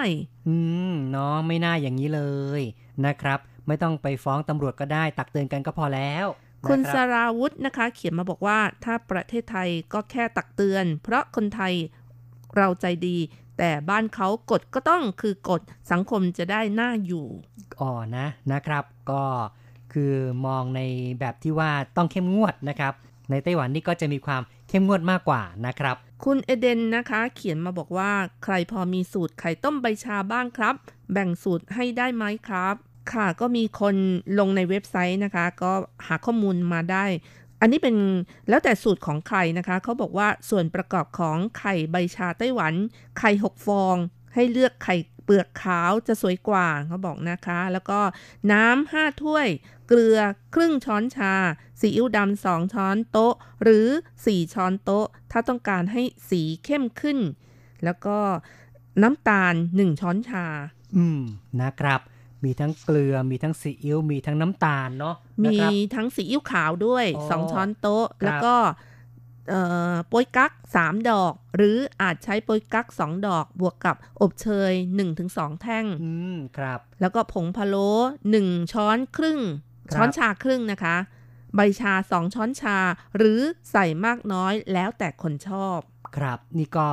[0.49, 0.57] อื
[0.91, 2.23] มเนาะไม่น่าอย่างนี้เล
[2.61, 2.63] ย
[3.07, 6.27] นะครับ ไม่ต้องไปฟ้องตำรวจก็ได้ ตักเตือนกันก็พอแล้ว
[6.69, 11.75] คุณนะสรับราวุธนะคะ เขียนมาบอกว่าถ้าประเทศไทยก็แค่ตักเตือน เพราะคนไทย
[12.57, 13.19] เราใจดี
[13.59, 15.61] แต่บ้านเขากฎก็ต้องคือกฎ
[15.91, 17.27] สังคมจะได้น่าอยู่
[17.81, 19.23] อ๋อนะนะครับ ก็
[19.95, 20.13] คือ
[20.47, 20.81] มองใน
[21.21, 22.93] แบบที่ว่าต้องเข้มงวดนะครับ
[23.31, 28.13] ในไต้หวันนี่ก็จะมีความเข้มงวดมากกว่านะครับ คุณเอเดนนะคะ เขียนมาบอกว่า
[28.45, 30.75] ใครพอมีสูตรไข่ต้มใบชาบ้างครับ
[31.13, 32.75] แบ่งสูตรให้ได้ไหมครับ
[33.13, 33.97] ค่ะก็มีคน
[34.39, 35.73] ลงในเว็บไซต์นะคะ ก็
[36.07, 37.05] หาข้อมูลมาได้
[37.61, 37.97] อันนี้เป็น
[38.49, 42.75] แล้วแต่สูตรของใครนะคะ เขาบอกว่าส่วนประกอบของไข่ใบชาไต้หวัน
[43.19, 43.97] ไข่หกฟอง
[44.35, 48.01] ให้เลือกไข่ เปลือกขาวจะสวยกว่าเขาบอกนะคะ แล้วก็
[48.53, 49.49] น้ำห้าถ้วย
[49.89, 50.19] เกลือ
[50.55, 51.35] ครึ่งช้อนชา
[51.81, 53.87] ซีอิ๊วดำสองช้อนโต๊ะ หรือ
[54.21, 57.19] 4 ช้อนโต๊ะ ถ้าต้องการให้สีเข้มขึ้น
[57.85, 58.19] แล้วก็
[59.03, 60.47] น้ำตาล 1 ช้อนชา
[60.97, 61.21] อืม
[61.63, 62.01] นะครับ
[62.45, 68.92] มีทั้งเกลือ มีทั้งซีอิ๊ว มีทั้งน้ำตาลเนาะนะมีครับทั้งซีอิ๊วขาวด้วยอ๋อ2ช้อนโต๊ะครับแล้วก็เอ่อ
[70.09, 74.73] โปยกั๊ก3 ดอก หรืออาจใช้โปยกั๊ก2 ดอก บวกกับอบเชย
[75.17, 77.91] 1-2 แท่ง อืม ครับ แล้วก็ผงพะโล้
[78.31, 79.41] 1 ช้อนครึ่ง
[79.89, 80.97] ครับช้อนชาครึ่งนะคะ
[81.57, 82.79] ใบชา 2 ช้อนชา
[83.17, 83.41] หรือ
[83.71, 85.79] ใส่มากน้อยแล้วแต่คนชอบ
[86.17, 86.89] ครับ นี่ก็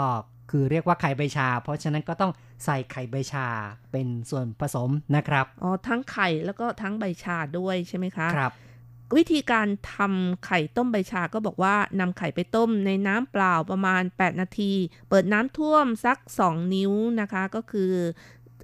[0.50, 2.32] คือเรียกว่าไข่ใบชา เพราะฉะนั้นก็ต้อง
[2.66, 3.48] ใส่ไข่ใบชา
[3.92, 8.54] เป็นส่วนผสมนะครับ อ๋อ ทั้งไข่แล้วก็ทั้งใบชาด้วยใช่ไหมคะ ครับ
[9.18, 14.74] วิธีการทำไข่ต้มใบชาก็บอกว่านำไข่ไปต้มในน้ำเปล่าประมาณ 8 นาที
[15.10, 17.92] เปิดน้ำท่วมสัก 2 นิ้วนะคะ ก็คือ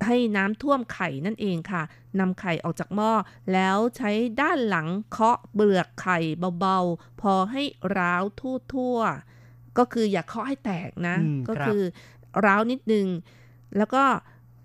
[0.06, 1.84] ให้น้ำท่วมไข่นั่นเองค่ะ
[2.20, 3.12] นำไข่ออกจากหม้อ
[3.54, 6.20] แล้วใช้ด้านหลังเคาะเปลือกไข่
[6.60, 7.64] เบาๆ พอให้
[7.98, 8.24] ร้าว
[8.72, 11.82] ทั่วๆ ก็คืออย่าเคาะให้แตกนะอืมก็ครับคือ
[12.46, 13.08] ร้าวนิดนึง
[13.78, 14.04] แล้วก็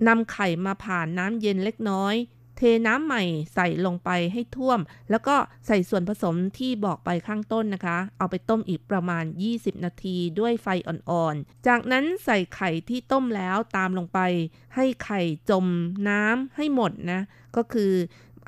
[0.09, 2.15] นำไข่มาผ่านน้ำเย็นเล็กน้อย
[2.63, 3.23] เทน้ำใหม่
[3.55, 4.81] ใส่ลงไปให้ท่วม
[5.11, 5.37] แล้วก็
[5.67, 14.19] ใส่ส่วนผสมที่บอกไปข้างต้นนะคะ เอาไปต้มอีกประมาณ 20 นาทีด้วยไฟอ่อนๆ จากนั้นใส่ไข่ที่ต้มแล้วตามลงไป
[14.77, 15.67] ให้ไข่จม
[16.09, 17.21] น้ำให้หมดนะ
[17.57, 17.93] ก็คือ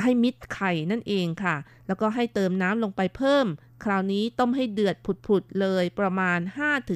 [0.03, 1.57] ให้มิดไข่นั่นเองค่ะ
[1.87, 3.47] แล้วก็ให้เติมน้ำลงไปเพิ่ม
[3.85, 4.97] คราวนี้ต้มให้เดือด
[5.27, 6.39] ผุดๆเลยประมาณ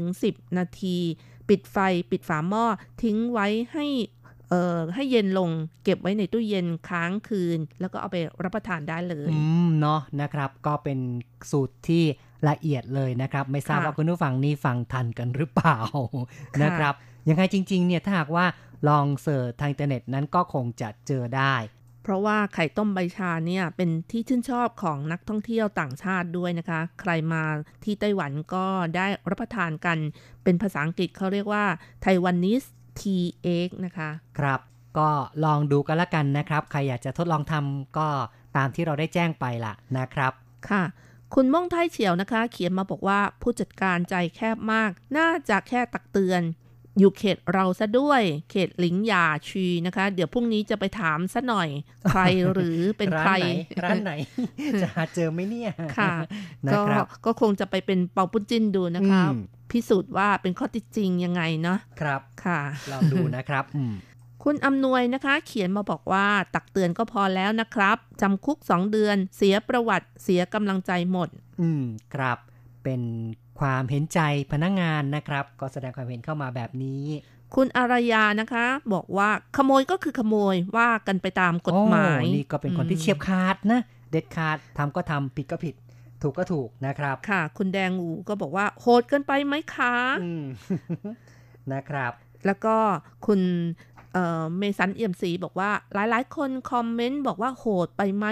[0.00, 0.98] 5-10 นาที
[1.48, 1.78] ปิดไฟ
[2.10, 2.64] ปิดฝาหม้อ
[3.02, 3.86] ทิ้งไว้ให้
[4.50, 5.50] เอ่อให้เย็นลง
[5.84, 10.98] เก็บไว้ในตู้เย็นค้างคืน แล้วก็เอาไปรับประทานได้เลยอืมเนาะนะครับ ก็เป็น
[11.50, 12.04] สูตรที่
[12.48, 15.78] ละเอียดเลยนะครับ ไม่ทราบค่ะว่าคุณผู้ฟังนี่ฟังทันกันหรือเปล่า
[16.54, 16.94] ค่ะนะครับ
[17.28, 18.46] ยังไงจริง ๆ เนี่ยถ้าหากว่า
[18.88, 21.54] ลอง search ทางอินเทอร์เน็ตนั้นก็คงจะเจอได้
[22.02, 27.42] เพราะว่าไข่ต้มใบชาเนี่ยเป็นที่ชื่นชอบของนักท่องเที่ยวต่างชาติด้วยนะคะ ใครมา
[27.84, 28.66] ที่ไต้หวันก็
[28.96, 29.98] ได้รับประทานกัน
[30.44, 31.64] เป็นภาษาอังกฤษเขาเรียกว่า
[32.02, 32.64] Taiwanese
[33.00, 34.60] tea egg นะคะ ครับ
[34.98, 35.08] ก็
[35.44, 38.08] ลองดูกันละกันนะครับ ใครอยากจะทดลองทำก็
[38.56, 40.32] ตามที่เราได้แจ้งไปล่ะนะครับ
[40.70, 40.82] ค่ะ
[41.34, 46.42] คุณม่งไทยเฉียวนะคะ เขียนมาบอกว่าผู้จัดการใจแคบมาก น่าจะแค่ตักเตือน
[46.98, 51.68] อยู่เขตเราซะด้วย เขตหลิงหยาชีนะคะ เดี๋ยวพรุ่งนี้จะไปถามซะหน่อย
[52.10, 52.20] ใคร
[52.52, 53.32] หรือเป็นใคร
[53.84, 56.14] ร้านไหนร้านไหนจะหาเจอไหมเนี่ย ค่ะ
[56.66, 59.40] นะก็ครับก็คงจะไปเป็นเป่าปุ้นจิ้นดูนะคะอืม
[59.70, 62.60] พิสูจน์ว่าเป็นข้อเที่จริงยังไงเนาะครับค่ะ
[62.92, 63.94] ลองดูนะครับอืม
[64.44, 71.28] คุณอำนวยนะคะ เขียนมาบอกว่าตักเตือนก็พอแล้วนะครับจำคุก 2 เดือน เสียประวัติเสียกำลังใจหมด
[71.60, 72.38] อืมครับ
[72.84, 73.02] เป็น
[73.60, 74.20] ความเห็นใจ
[74.52, 77.04] พนักงานนะครับ ก็แสดงความเห็นเข้ามาแบบนี้
[77.54, 85.74] คุณอารยานะคะ บอกว่าขโมยก็คือขโมยว่ากันไปตามกฎหมายโอ้นี่ก็เป็นคนที่เฉียบขาดนะ เด็ดขาดทำก็ทำผิดก็ผิด
[86.22, 90.44] ถูกก็ถูกนะครับ ค่ะ คุณแดงอูก็บอกว่าโหดเกินไปไหมคะอืม
[91.72, 92.12] นะครับ
[92.46, 92.76] แล้วก็
[93.26, 93.40] คุณ
[94.12, 98.26] เอ่อเมสันเอี่ยมศรีบอกว่าหลายๆ คนคอมเมนต์บอกว่าโหดไปไหม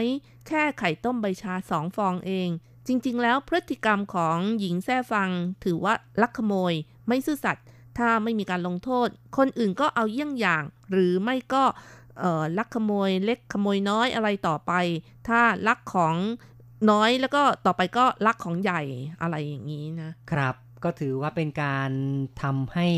[0.46, 2.48] แค่ไข่ต้มใบชาสองฟองเอง
[2.86, 5.30] จริง ๆ แล้วพฤติกรรมของหญิงแท้ฟัง
[5.64, 6.72] ถือว่าลักขโมย
[7.08, 7.64] ไม่ซื่อสัตย์
[7.98, 11.64] ถ้าไม่มีการลงโทษ คนอื่นก็เอาเยี่ยงอย่าง หรือไม่ก็
[12.20, 14.72] เอ่อลักขโมยเล็กขโมยน้อยอะไรต่อไป
[15.28, 16.14] ถ้าลักของ
[16.90, 18.82] น้อยแล้วก็ต่อไปก็ลักของใหญ่
[19.22, 20.54] อะไรอย่างนี้นะครับ
[20.84, 21.90] ก็ถือว่าเป็นการ
[22.42, 22.88] ทำให้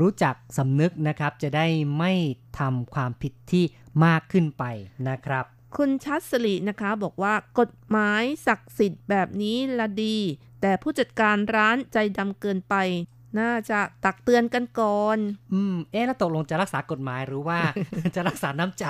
[0.00, 1.66] รู้จักสำนึกนะครับ จะได้
[1.98, 2.12] ไม่
[2.58, 3.64] ทำความผิดที่
[4.04, 4.64] มากขึ้นไป
[5.08, 5.44] นะครับ
[5.76, 10.16] คุณชัดสลีนะคะบอกว่ากฎหมายศักดิ์สิทธิ์แบบนี้ละดี
[10.60, 12.74] แต่ผู้จัดการร้านใจดำเกินไป
[13.38, 15.18] น่าจะตักเตือนกันก่อน
[15.54, 17.58] อืม เอ๊ะ แล้วตกลงจะรักษากฎหมายหรือว่า
[18.14, 18.86] จะรักษาน้ำใจ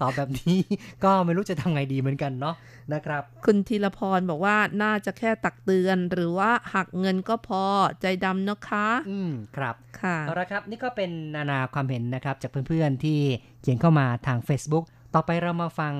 [0.00, 0.58] ตอบแบบนี้
[1.04, 2.54] ก็ไม่รู้จะทำไงดีเหมือนกันเนาะ
[2.92, 7.64] นะครับ คุณธีรพรบอกว่าน่าจะแค่ตักเตือนหรือว่าหักเงินก็พอ
[8.00, 13.18] ใจดำนะคะ อืม ครับ ค่ะ เอาละครับ นี่ก็เป็นนานาความเห็นนะครับ จากเพื่อนๆที่
[13.60, 15.94] เขียนเข้ามาทาง Facebook ต่อไปเรามาฟัง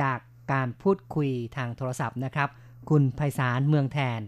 [0.00, 0.18] จาก
[0.52, 2.48] การพูดคุยทางโทรศัพท์นะครับ
[2.90, 4.20] คุณไพศาลเมืองแทน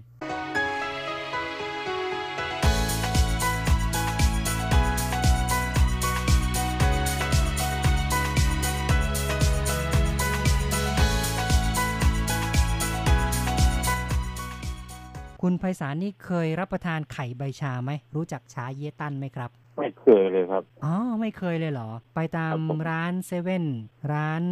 [15.49, 23.65] คุณไพศาลนี่เคยรับประทานไข่ใบชาไหม รู้จักชาเยตันไหมครับ ไม่เคยเลยครับ อ๋อ ไม่เคยเลยเหรอ ไปตามครับผมร้านเซเว่น
[24.13, 24.43] ร้าน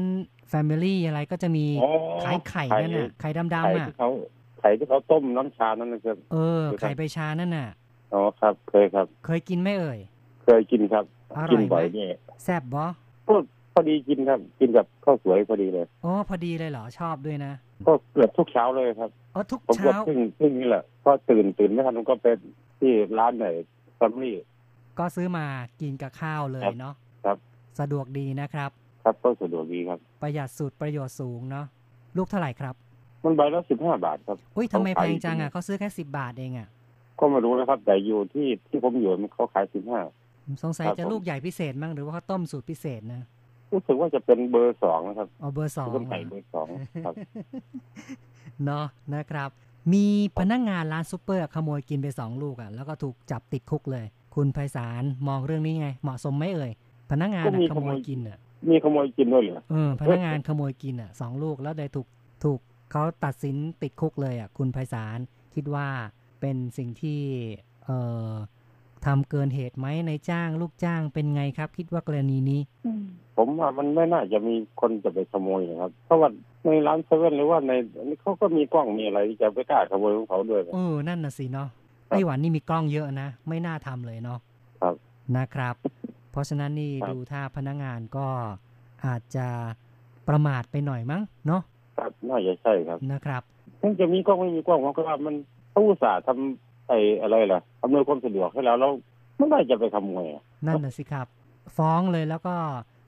[0.53, 1.91] Family อะไรก็จะมีอ๋อ
[2.25, 4.09] ขายไข่นั่นน่ะไข่ไข่ดำๆอะที่เขา
[4.61, 7.69] ไข่ที่เขาต้มน้ำชานั่นนะครับเออครับไข่ใบชานั่นน่ะ
[8.13, 9.99] อ๋อครับ เคยครับ เคยกินไหมเอ่ย
[10.45, 11.05] เคยกินครับ
[11.37, 12.09] อร่อยไหมกิบ่อยเนี่ย
[12.45, 12.85] แซ่บบ่
[13.29, 13.35] ก็
[13.75, 17.53] พอดีกินครับ กินกับข้าวสวยพอดีเลยอ๋อพอดีเลยเหรอชอบด้วยนะ
[17.87, 22.27] ก็เกือบทุกเช้าเลยครับอ๋อทุกผมก็เช้าเพิ่งเพิ่งนี่แหละก็ตื่นตื่นไม่ทันผมก็ไป
[22.79, 23.47] ที่ร้านไหน
[23.97, 24.37] แฟมิลี่
[24.99, 25.45] ก็ซื้อมา
[25.81, 26.95] กินกับข้าวเลยครับเนาะ
[27.25, 27.37] ครับ
[27.81, 28.71] สะดวกดีนะครับ
[29.05, 31.67] ครับก็สะดวกดีครับ ประหยัดสูตรประโยชน์สูงเนาะ
[32.17, 32.75] ลูกเท่าไหร่ครับ
[33.25, 36.69] มันใบละสิบห้าบาทครับอุ้ยทำไมเขาแพขายงจังจริอะงเขาซื้อแค่สิบบาทเองอะ
[37.19, 40.01] ก็ไม่รู้นะครับ แต่อยู่ที่ที่ผมอยู่มันเขาขายสิบห้า
[40.63, 43.23] สงสัยครับจะผมลูกใหญ่พิเศษมั้งหรือว่าเขาต้มสูตรพิเศษนะ
[43.75, 46.67] รู้สึกว่าจะเป็นเบอร์สองนะครับเอาเบอร์สองต้มไข่เหรอเบอร์สอง
[47.05, 47.15] ครับ
[48.65, 49.51] เนาะนะครับ
[49.93, 50.07] มี
[50.39, 56.73] พนักงานร้านซูเปอร์ขโมยกินไปสองลูกอะแล้วก็ถูกจับติดคุกเลย คุณไพศาลมองเรื่องนี้ไง เหมาะสมไหมเอ่ย
[57.11, 58.39] พนักงานก็น่ะมีขขโมโมยยกินอะ
[58.71, 62.07] มีขโมยกินด้วยเหรอเออพนักงานขโมยกินอะสองลูกแล้วได้ถูก
[62.45, 62.61] ถูก
[62.93, 65.19] เขาตัดสินติดคุกเลยอะ คุณไพศาล
[65.55, 65.89] คิดว่า
[66.41, 67.21] เป็นสิ่งที่
[67.85, 67.99] เอ่
[68.31, 68.33] อ
[69.07, 72.61] ทำเกินเหตุไหมในจ้างลูกจ้างเป็นไงครับ คิดว่ากรณีนี้
[73.37, 76.29] ผมว่ามันไม่น่าจะมีคนจะไปขโมยนะครับ เพราะว่า
[76.65, 81.69] ในร้านเซเว่นหรือว่าในอันนี้เขาก็มีกล้องมีอะไรที่จะไปกล้าขโมยของเขาด้วยนะเออนั่นน่ะสิเนาะ
[82.09, 84.39] ไต้หวันนี่มีกล้องเยอะนะ ไม่น่าทำเลยเนาะ
[84.83, 84.95] ครับ
[85.37, 85.75] นะครับ
[86.31, 88.27] เพราะฉะนั้นนี่ครับดูถ้าพนักงานก็
[89.07, 89.47] อาจจะ
[90.29, 91.63] ประมาทไปหน่อยมั้งเนาะ
[91.99, 93.43] ครับน่าจะใช่ครับนะครับ
[93.81, 95.35] ถึงจะมีกล้องไม่มีกล้องผมก็ว่ามัน
[95.71, 98.93] เขาอุตส่าห์ทำ ไอ้อะไรล่ะอำนวยความสะดวกให้แล้วแล้ว
[99.37, 101.27] ไม่น่าจะไปขโมยอะนั่นน่ะสิครับ
[101.77, 102.55] ฟ้องเลยแล้วก็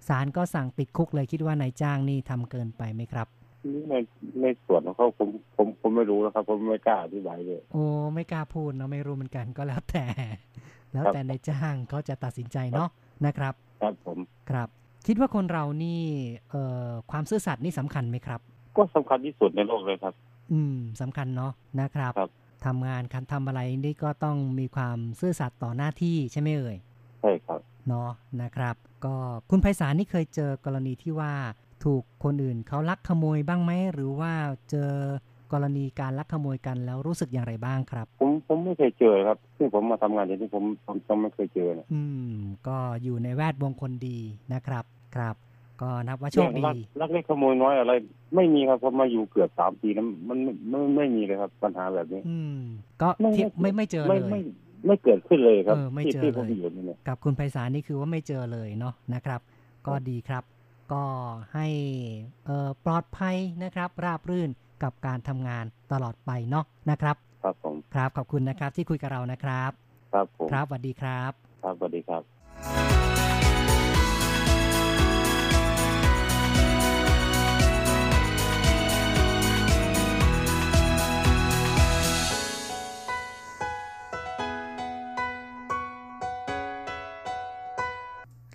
[0.08, 3.26] ศาลก็สั่งติดคุกเลยคิดว่านายจ้างนี่ทำเกินไปไหมครับ
[3.74, 3.94] นี่ใน
[4.42, 10.06] ในส่วนของเขาผมผมผมไม่รู้นะครับ ผมไม่กล้าอธิบายเลยโอ้ไม่กล้าพูดเนาะไม่รู้เหมือนกันก็แล้วแต่
[10.92, 12.88] แล้วครับแต่นายจ้างเขาจะตัดสินใจเนาะ
[13.26, 14.18] นะครับ ครับผม
[14.50, 14.68] ครับ
[15.06, 16.00] คิดว่าคนเรานี่
[16.50, 18.40] เอ่อความซื่อสัตย์นี่สำคัญไหมครับ
[18.76, 20.14] ก็สำคัญที่สุดในโลกเลยครับ
[20.52, 22.30] อืมสำคัญเนาะนะครับครับ
[22.64, 26.76] ทำงานคันทำอะไรนี่ก็ต้องมีความซื่อสัตย์ต่อหน้าที่ใช่ไหมเอ่ย
[27.20, 28.10] ใช่ครับเนาะ
[28.42, 29.14] นะครับ ก็
[29.50, 31.32] คุณไพศาลนี่เคยเจอกรณีที่ว่า
[31.84, 34.32] ถูกคนอื่นเขาลักขโมยบ้างไหมหรือว่า
[34.70, 34.90] เจอ
[35.52, 42.34] กรณีการลักขโมยกันแล้วรู้สึกอย่างไรบ้างครับ ผมผมไม่เคยเจอครับที่ผมมาทำงานอย่างที่ผมผมผมไม่เคยเจอนะอืม
[42.66, 44.18] ก็อยู่ในแวดวงคนดี
[44.52, 44.84] นะครับ
[45.16, 45.36] ครับ
[45.82, 47.92] ก็นับว่าโชคดีเรื่องลักลักเล็กขโมยน้อยอะไร
[48.34, 52.58] ไม่มีครับผมมาอยู่เกือบสามปีแล้วมันไม่ไม่ไม่มีเลยครับ ปัญหาแบบนี้ อืม
[53.02, 54.40] ก็เทียบไม่ไม่เจอไม่เลยไม่
[54.86, 59.40] ไม่เกิดขึ้นเลยครับเออไม่ที่เจอที่ผมเลยอยู่นี่เนี่ยกับคุณไพศาลนี่คือว่าไม่เจอเลยเนาะนะครับ
[59.86, 60.44] ก็ดีครับ
[60.92, 61.02] ก็
[61.54, 61.66] ให้
[62.46, 64.50] เอ่อปลอดภัยนะครับ ราบรื่น
[64.82, 69.70] กับการทำงานตลอดไปเนาะนะครับ ครับผมครับขอบคุณนะครับที่คุยกับเรานะครับ
[70.12, 73.05] ครับผมครับสวัสดีครับ ครับสวัสดีครับ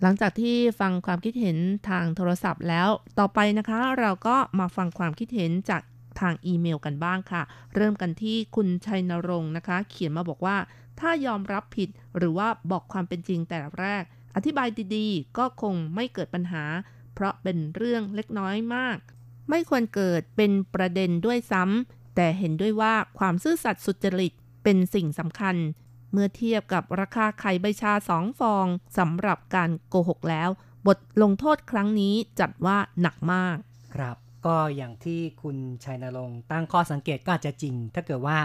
[0.01, 1.57] หลังจากที่ฟังความคิดเห็น
[1.89, 2.89] ทางโทรศัพท์แล้ว
[3.19, 5.81] ต่อไปนะคะ เราก็มาฟังความคิดเห็นจาก
[6.19, 7.41] ทางอีเมลกันบ้างค่ะ
[7.75, 10.57] เริ่มกันที่คุณชัยนรงค์นะคะ เขียนมาบอกว่า
[10.99, 14.03] ถ้ายอมรับผิดหรือว่าบอกความเป็นจริงแต่แรก
[14.35, 16.63] อธิบายดีๆ ก็คงไม่เกิดปัญหา
[17.13, 18.97] เพราะเป็นเรื่องเล็กน้อยมาก
[19.49, 24.33] ไม่ควรเกิดเป็นประเด็นด้วยซ้ำแต่เห็นด้วยว่าความซื่อสัตย์สุจริต
[24.63, 25.55] เป็นสิ่งสำคัญ
[26.11, 28.65] เมื่อเทียบกับราคาไข่ใบชาสองฟอง
[28.97, 30.49] สำหรับการโกหกแล้ว
[30.87, 33.57] บทลงโทษครั้งนี้จัดว่าหนักมาก
[33.95, 38.37] ครับ ก็อย่างที่คุณชัยนรงค์ตั้งข้อสังเกตก็อาจจะจริง ถ้าเกิดว่า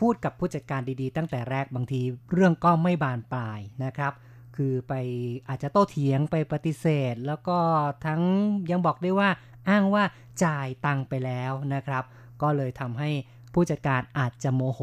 [0.00, 2.00] พูดกับผู้จัดการดีๆ ตั้งแต่แรกบางที
[2.32, 4.12] เรื่องก็ไม่บานปลายนะครับ
[4.56, 4.94] คือไป
[5.48, 7.58] อาจจะโต้เถียงไปปฏิเสธ แล้วก็
[8.06, 8.22] ทั้ง
[8.70, 9.30] ยังบอกได้ว่า
[9.68, 10.04] อ้างว่า
[10.44, 12.04] จ่ายตังไปแล้วนะครับ
[12.42, 13.10] ก็เลยทำให้
[13.54, 14.80] ผู้จัดการอาจจะโมโห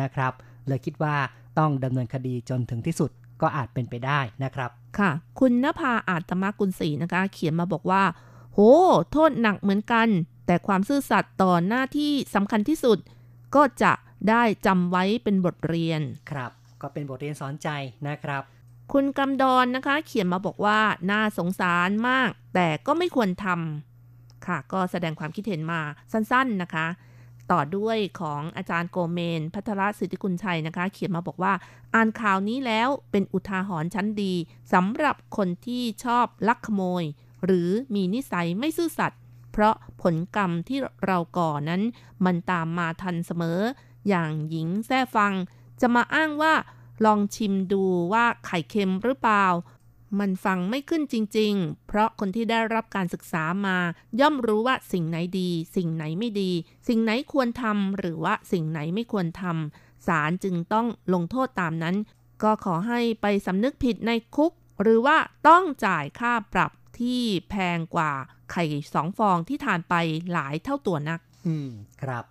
[0.00, 0.32] นะครับ
[0.68, 1.16] เลยคิดว่า
[1.58, 3.10] ต้องดำเนินคดีจนถึงที่สุด
[3.42, 8.02] ก็อาจเป็นไปได้นะครับ ค่ะ คุณนภาอาตมกุลศรีนะคะ เขียนมาบอกว่า
[8.52, 8.58] โห
[9.12, 10.08] โทษหนักเหมือนกัน
[10.46, 12.98] แต่ความซื่อสัตย์ต่อหน้าที่สำคัญที่สุด
[13.54, 13.92] ก็จะ
[14.28, 16.00] ได้จำไว้เป็นบทเรียน
[16.30, 16.50] ครับ
[16.82, 17.68] ก็เป็นบทเรียนสอนใจ
[18.08, 18.42] นะครับ
[18.92, 20.78] คุณกำดอนนะคะ เขียนมาบอกว่า
[21.10, 25.80] น่าสงสารมาก แต่ก็ไม่ควรทำค่ะ ก็แสดงความคิดเห็นมา
[26.12, 26.86] สั้น ๆนะคะ
[27.50, 31.52] ต่อด้วยของอาจารย์โกเมน พัทรสิทธิกุลชัยนะคะ เขียนมาบอกว่า
[31.94, 34.34] อ่านข่าวนี้แล้วเป็นอุทาหรณ์ชั้นดี
[34.72, 37.04] สำหรับคนที่ชอบลักขโมย
[37.44, 39.20] หรือมีนิสัยไม่ซื่อสัตย์
[39.52, 41.82] เพราะผลกรรมที่เราก่อนั้น
[42.24, 43.60] มันตามมาทันเสมอ
[44.08, 45.32] อย่างหญิงแท้ฟัง
[45.80, 46.54] จะมาอ้างว่า
[47.04, 49.46] ลองชิมดูว่าไข่เค็มหรือเปล่า
[50.20, 53.78] มันฟังไม่ขึ้นจริง ๆ เพราะคนที่ได้รับการศึกษามา
[54.20, 56.50] ย่อมรู้ว่าสิ่งไหนดี สิ่งไหนไม่ดี
[56.88, 61.96] สิ่งไหนควรทำหรือว่าสิ่งไหนไม่ควรทำศาลจึงต้องลงโทษตามนั้น
[62.42, 64.52] ก็ขอให้ไปสำนึกผิดในคุก
[64.82, 65.16] หรือว่า
[65.48, 68.12] ต้องจ่ายค่าปรับที่แพงกว่า
[68.52, 69.94] ไข่สองฟองที่ทานไป
[70.32, 71.68] หลายเท่าตัวนัก อืม
[72.02, 72.24] ครับ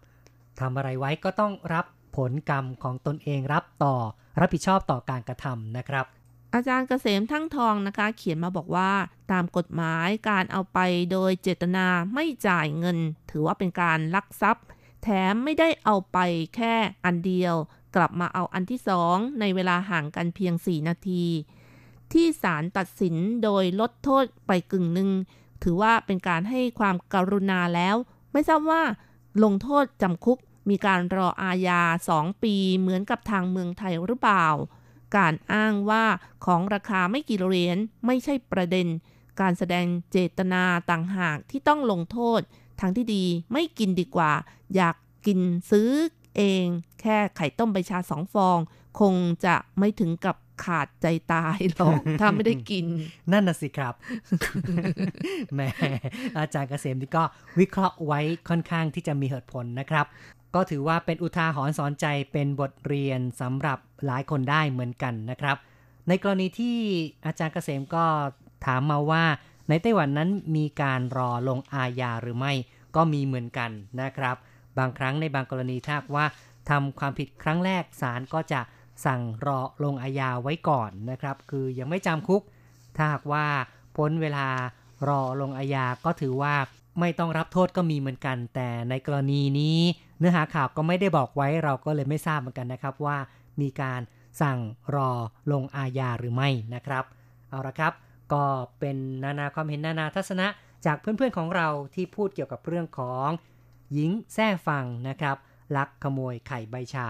[0.59, 1.85] ทำอะไรไว้ก็ต้องรับ
[2.17, 3.95] ผลกรรมของตนเองรับต่อ
[4.39, 6.05] รับผิดชอบต่อการกระทำนะครับ
[6.53, 8.91] อาจารย์เกษมทั้งทองนะคะ เขียนมาบอกว่า
[9.31, 10.79] ตามกฎหมายการเอาไป
[11.11, 12.97] โดยเจตนาไม่จ่ายเงิน
[13.29, 14.65] ถือว่าเป็นการลักทรัพย์
[15.03, 16.17] แถมไม่ได้เอาไป
[16.55, 16.75] แค่
[17.05, 17.55] อันเดียว
[17.95, 21.25] กลับมาเอาอันที่สองในเวลาห่างกันเพียง 4 นาที
[22.13, 25.09] ที่ศาลตัดสินโดยลดโทษไปกึ่งหนึ่ง
[25.63, 27.95] ถือว่าเป็นการให้ความกรุณาแล้ว
[28.31, 28.81] ไม่ทราบว่า
[29.43, 30.37] ลงโทษจำคุก
[30.69, 34.47] มีการรออาญาสองปีเหมือนกับทางเมืองไทยหรือเปล่า
[35.15, 36.05] การอ้างว่า
[36.45, 38.87] ของราคาไม่กี่เหรียญไม่ใช่ประเด็น
[39.41, 42.41] การแสดงเจตนาต่างหากที่ต้องลงโทษ
[42.79, 44.31] ทางที่ดีไม่กินดีกว่า
[44.75, 44.95] อยาก
[45.25, 45.39] กิน
[45.71, 45.89] ซื้อ
[46.37, 46.65] เอง
[47.01, 48.57] แค่ไข่ต้มใบชาสองฟอง
[48.99, 49.13] คง
[49.45, 52.85] จะไม่ถึงกับขาดใจตายหรอกถ้าไม่ได้กิน
[53.31, 53.93] นั่นน่ะสิครับ
[55.53, 55.61] แหม
[56.37, 57.23] อาจารย์เกษมนี่ก็
[57.59, 60.05] วิเคราะห์ไว้ค่อนข้างที่จะมีเหตุผลนะครับ
[60.55, 65.57] ก็ถือว่าเป็นอุทาหรณ์สอนใจเป็นบทเรียนสำหรับหลายคนได้เหมือนกันนะครับ
[66.07, 66.77] ในกรณีที่
[67.25, 68.05] อาจารย์เกษมก็
[68.65, 69.23] ถามมาว่า
[69.69, 72.53] ในไต้หวันนั้นมีการรอลงอาญาหรือไม่
[72.95, 73.71] ก็มีเหมือนกัน
[74.01, 74.35] นะครับ
[74.77, 76.25] บางครั้งในบางกรณีถ้าว่า
[76.69, 78.61] ทำความผิดครั้งแรกศาลก็จะ
[79.05, 82.41] สั่งรอลงอาญาไว้ก่อนนะครับ คือยังไม่จำคุก
[82.95, 83.45] ถ้าหากว่า
[83.97, 84.47] พ้นเวลา
[85.07, 86.55] รอลงอาญาก็ถือว่า
[86.99, 89.79] ไม่ต้องรับโทษก็มีเหมือนกัน แต่ในกรณีนี้
[90.21, 93.17] เนื้อหาข่าวก็ไม่ได้บอกไว้เราก็เลยไม่ทราบเหมือนกันนะครับว่า
[93.61, 94.01] มีการ
[94.41, 94.59] สั่ง
[94.95, 95.11] รอ
[95.51, 97.03] ลงอาญาหรือไม่นะครับ
[97.49, 97.93] เอาละครับ
[98.33, 98.43] ก็
[98.79, 100.47] เป็นนานาความเห็นนานาทัศนะ
[100.85, 103.27] จากเพื่อนๆของเราที่พูดเกี่ยวกับเรื่องของ
[103.93, 105.37] หญิงแท้ฟังนะครับ
[105.75, 107.07] ลักขโมยไข่ใบชา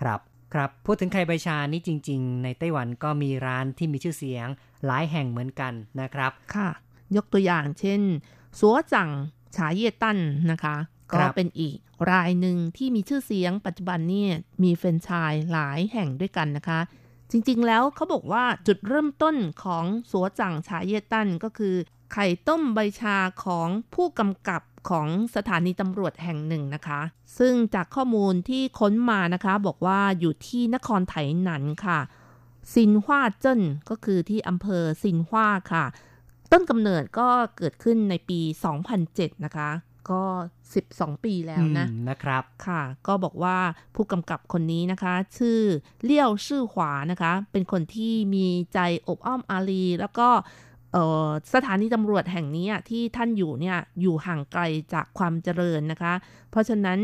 [0.00, 0.20] ครับ
[0.54, 4.46] ครับพูดถึงไข่ใบชานี่จริง ๆ ในไต้หวันก็มีร้านที่มีชื่อเสียง
[4.86, 6.68] หลายแห่งเหมือนกันนะครับค่ะ
[7.16, 8.00] ยกตัวอย่างเช่น
[8.60, 9.10] สัวจัง
[9.56, 10.18] ฉาเย่ตั้น
[10.50, 10.76] นะคะ
[11.12, 11.76] ก็เป็นอีก
[12.10, 14.32] รายหนึ่งที่มีชื่อเสียงปัจจุบันเนี่ย
[14.62, 16.80] มีแฟรนไชส์หลายแห่งด้วยกันนะคะ
[17.30, 21.74] จริงๆแล้วเขาบอกว่าจุดเริ่มต้นของสัวจังฉาเยตันก็คือ
[22.12, 27.00] ไข่ต้มใบชาของผู้กำกับของสถานีตำรวจแห่งหนึ่งนะคะ
[27.38, 31.98] ซึ่งจากข้อมูลที่ค้นมานะคะ บอกว่าอยู่ที่นครไถหนันค่ะ
[32.72, 35.84] ซินฮวาเจิ้นก็คือที่อำเภอซินฮวาค่ะ
[36.52, 38.40] ต้นกำเนิดก็เกิดขึ้นในปี
[38.92, 39.70] 2007 นะคะ
[40.10, 40.22] ก็
[40.72, 43.56] 12 ปีแล้วนะอืมนะครับค่ะ ก็บอกว่า
[43.94, 45.60] ผู้กำกับคนนี้นะคะ ชื่อ
[46.04, 48.78] เลี่ยวชื่อหวานะคะ เป็นคนที่มีใจ
[49.08, 50.28] อบอ้อมอารี แล้วก็
[50.92, 54.62] เอ่อสถานีตำรวจแห่งนี้อะที่ท่านอยู่เนี่ยอยู่ห่างไกล
[54.94, 56.14] จากความเจริญนะคะ
[56.50, 56.98] เพราะฉะนั้น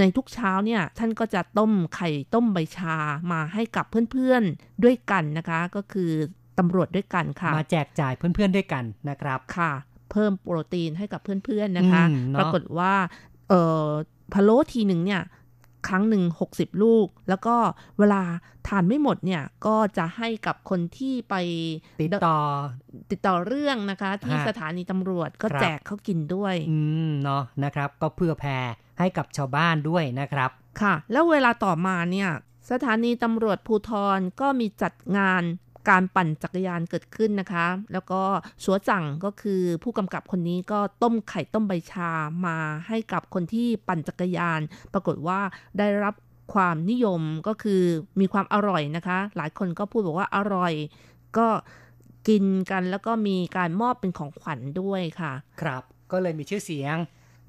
[0.00, 2.96] ในทุกเช้าเนี่ยท่านก็จะต้มไข่ต้มใบชา
[3.32, 6.10] มาให้กับเพื่อนๆด้วยกันนะคะ ก็คือ
[6.58, 9.72] ตำรวจด้วยกันค่ะ มาแจกจ่ายเพื่อนๆด้วยกันนะครับค่ะ
[10.12, 12.94] เพิ่มโปรตีนให้กับเพื่อนๆนะคะอืมเนอะปรากฏว่า
[13.48, 13.86] เอ่อ
[14.32, 15.22] พะโล้ทีหนึ่งเนี่ย
[15.88, 17.56] ครั้งหนึ่ง60 ลูก แล้วก็
[17.98, 18.22] เวลา
[18.68, 21.34] ทานไม่หมดเนี่ยก็จะให้กับคนที่ไป
[22.00, 22.38] ติดต่อ
[23.10, 28.58] ติดต่อเรื่องนะคะ ที่ฮะสถานีตำรวจก็ครับแจกเขากินด้วย อืมเนาะนะครับ ก็เพื่อแผ่
[28.98, 30.50] ให้กับชาวบ้านด้วยนะครับ
[30.82, 32.30] ค่ะ แล้วเวลาต่อมาเนี่ย
[32.70, 35.42] สถานีตำรวจภูทรก็มีจัดงาน
[35.88, 38.20] การปั่นจักรยานเกิดขึ้นนะคะ แล้วก็
[38.64, 42.10] สัวจังก็คือผู้กำกับคนนี้ก็ต้มไข่ต้มใบชา
[42.46, 42.56] มา
[42.88, 44.60] ให้กับคนที่ปั่นจักรยาน
[44.92, 45.40] ปรากฏว่า
[45.78, 46.14] ได้รับ
[46.54, 47.82] ความนิยมก็คือ
[48.20, 50.72] มีความอร่อยนะคะ หลายคนก็พูดบอกว่าอร่อย
[51.38, 51.48] ก็
[52.28, 56.96] กินกันแล้วก็มีการมอบเป็นของขวัญด้วยค่ะ ครับ ก็เลยมีชื่อเสียง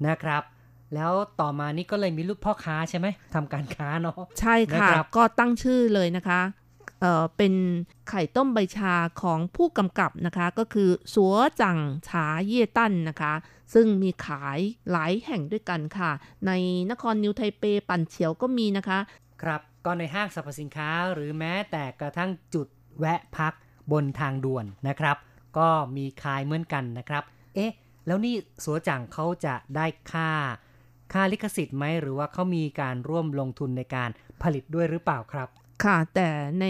[0.06, 0.42] นะครับ
[0.94, 6.40] แล้วต่อมานี่ก็เลยมีลูกพ่อค้าใช่ไหมทำการค้าเนาะใช่ค่ะนะครับก็ตั้งชื่อเลยนะคะ
[7.02, 7.54] เอ่อเป็น
[8.08, 11.78] ไข่ต้มใบชาของผู้กำกับนะคะ ก็คือ สัวจัง
[12.08, 13.32] ฉาเย่ตั้นนะคะ
[13.74, 14.58] ซึ่งมีขาย
[14.90, 16.10] หลายแห่งด้วยกันค่ะ
[16.46, 16.52] ใน
[16.90, 18.98] นครนิวไทเปปั่นเฉียวก็มีนะคะ
[19.42, 22.66] ครับก็ในห้างสรรพสินค้าหรือแม้แต่กระทั่งจุด
[22.98, 23.52] แวะพัก
[23.92, 25.16] บนทางด่วนนะครับ
[25.58, 27.22] ก็มีขายเหมือนกันนะครับ
[27.54, 27.72] เอ๊ะ
[28.06, 28.34] แล้วนี่
[28.64, 30.30] สัวจังเขาจะได้ค่า
[31.12, 34.10] ค่าลิขสิทธิ์ไหมหรือว่าเขามีการร่วมลงทุนในการ
[34.42, 35.48] ผลิตด้วยหรือเปล่าครับ
[35.84, 36.30] ค่ะ แต่
[36.60, 36.66] ใน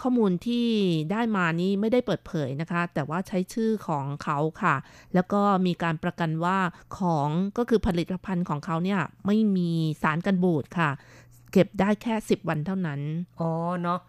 [0.00, 0.68] ข้อมูลที่
[1.12, 4.74] ได้มานี้ไม่ได้เปิดเผยนะคะ แต่ว่าใช้ชื่อของเขาค่ะ
[5.14, 6.58] แล้วก็มีการประกันว่า
[6.98, 7.28] ของ
[7.58, 9.70] ก็คือผลิตภัณฑ์ของเขาเนี่ยไม่มี
[10.02, 10.90] สารกันบูดค่ะ
[11.52, 13.00] เก็บได้แค่ 10 วันเท่านั้น
[13.40, 13.50] อ๋อ
[13.82, 14.00] เนาะ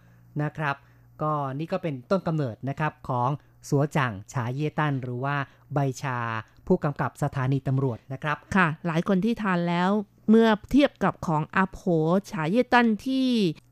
[0.41, 0.75] นะครับ
[1.21, 3.29] ก็นี่ก็เป็นต้นกำเนิดนะครับของ
[3.69, 5.35] สัวจังฉาเยตันหรือว่า
[5.73, 6.17] ใบชา
[6.67, 9.89] ผู้กำกับสถานีตำรวจนะครับ ค่ะ หลายคนที่ทานแล้ว
[10.29, 11.79] เมื่อเทียบกับของอาโผ
[12.31, 13.27] ฉาเยตันที่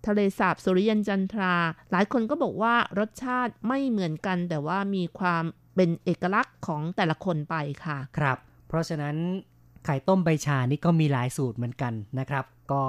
[0.05, 1.55] ทะเลสาบสุริยันจันทรา
[1.91, 5.43] หลายคนก็บอกว่ารสชาติไม่เหมือนกัน แต่ว่ามีความ
[5.75, 7.55] เป็นเอกลักษณ์ของแต่ละคนไป
[7.85, 8.37] ค่ะ ครับ
[8.67, 9.15] เพราะฉะนั้น
[9.85, 12.83] ไข่ต้มใบชานี่ก็มีหลายสูตรเหมือนกันนะครับ ก็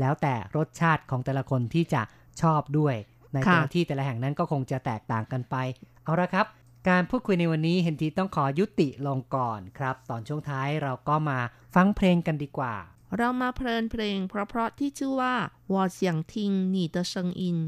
[0.00, 2.02] แล้วแต่รสชาติของแต่ละคนที่จะ
[2.42, 2.94] ชอบด้วย
[3.32, 5.56] ในแต่ละค่ะที่แต่ละแห่งนั้นก็คงจะแตกต่างกันไป
[6.04, 6.46] เอาละครับ
[6.88, 11.38] การพูดคุยในวันนี้เห็นทีต้องขอยุติลงก่อนครับ ตอนช่วงท้ายเราก็มา
[11.74, 12.74] ฟังเพลงกันดีกว่า
[13.16, 15.34] เรามาเพลินเพลงเพราะๆที่ชื่อว่า
[15.72, 17.58] วอเสียงทิงหนีเตเซิงอิน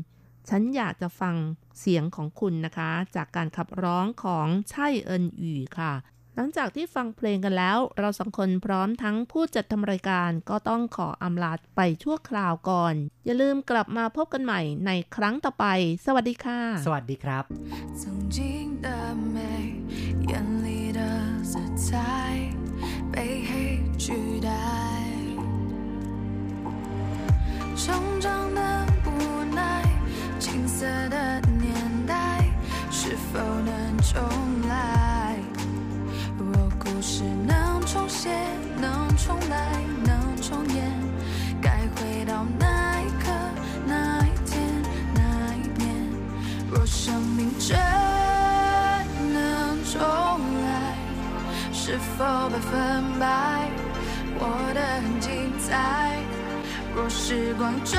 [0.49, 1.37] ฉันอยากจะฟัง
[1.81, 5.93] เสียงของคุณนะคะ จากการขับร้องของไช่เอินอู่ค่ะ
[6.35, 15.67] หลังจากที่ฟังเพลงกันแล้ว เราสองคนพร้อมทั้งผู้จัดทำรายการก็ต้องขออำลาไปชั่วคราวก่อน อย่าลืมกลับมาพบกันใหม่ในครั้งต่อไป
[16.07, 17.45] สวัสดีค่ะ สวัสดีครับ
[18.03, 18.87] จงจิง的
[19.35, 19.37] 美
[20.31, 20.33] 艳
[20.65, 20.67] 丽
[20.97, 20.99] 的
[27.79, 29.85] 成长的无奈，
[30.41, 31.73] 青涩的年
[32.09, 32.45] 代，
[32.91, 34.21] 是否能重
[34.69, 35.37] 来？
[36.37, 38.31] 若故事能重写，
[38.81, 40.91] 能重来，能重演，
[41.63, 43.31] 该回到那一刻，
[43.87, 44.61] 那一天，
[45.15, 45.95] 那一年。
[46.73, 47.79] 若生命真
[49.33, 50.01] 能重
[50.65, 50.97] 来，
[51.73, 53.71] 是否百分百
[54.37, 56.18] 活得很精彩？
[57.01, 57.97] 若时光真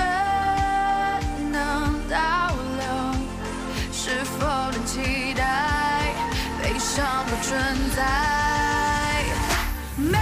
[1.53, 2.17] 能倒
[2.77, 2.83] 流，
[3.93, 6.13] 是否能期待
[6.61, 7.57] 悲伤不存
[7.95, 8.03] 在？
[9.95, 10.17] 每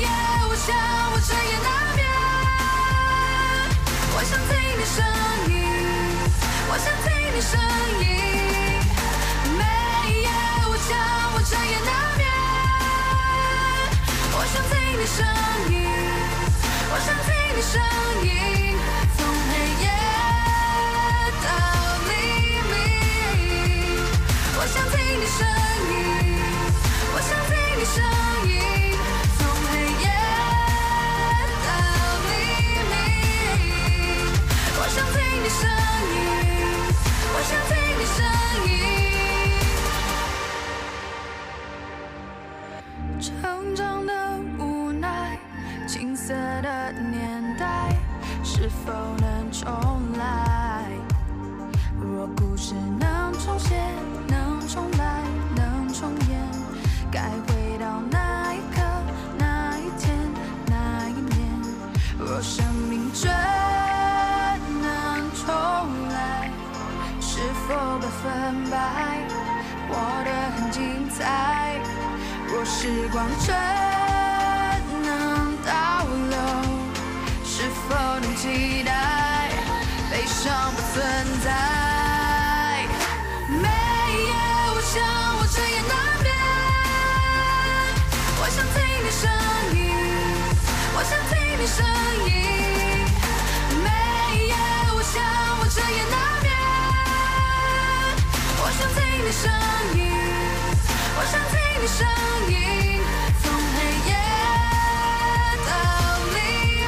[0.00, 0.08] 夜
[0.48, 0.74] 我想
[1.12, 2.02] 我彻夜难眠，
[4.16, 4.96] 我想听你声
[5.52, 5.54] 音。
[6.70, 7.52] 我想听你声
[8.00, 8.03] 音，
[17.56, 17.80] 你声
[18.24, 18.28] 音，
[19.16, 19.86] 从黑夜
[21.44, 21.46] 到
[22.08, 22.10] 黎
[22.68, 22.74] 明。
[24.58, 25.38] 我想听你声
[25.88, 25.94] 音，
[27.14, 27.96] 我想听你声
[28.50, 28.52] 音，
[29.38, 29.70] 从黑
[30.02, 30.04] 夜
[31.64, 31.68] 到
[32.26, 32.28] 黎
[32.90, 32.92] 明。
[34.76, 35.62] 我想听你声
[36.10, 36.16] 音，
[37.34, 38.18] 我想听你声
[38.66, 38.74] 音。
[43.20, 43.24] 成
[43.76, 44.12] 长的
[44.58, 45.38] 无奈，
[45.86, 47.23] 青涩的年，
[48.64, 49.70] 是否能重
[50.16, 50.84] 来？
[52.00, 53.74] 若故事能重写，
[54.26, 55.20] 能重来，
[55.54, 56.40] 能重演，
[57.12, 58.80] 该回到那一刻，
[59.36, 60.16] 那一天，
[60.64, 61.46] 那一年。
[62.18, 63.30] 若生命真
[64.80, 66.50] 能重来，
[67.20, 69.28] 是否百分百
[69.90, 71.78] 活得很精彩？
[72.48, 73.93] 若时光真
[101.86, 102.06] 声
[102.48, 102.54] 音，
[103.42, 103.76] 从黑
[104.08, 104.12] 夜
[105.66, 105.70] 到
[106.34, 106.36] 黎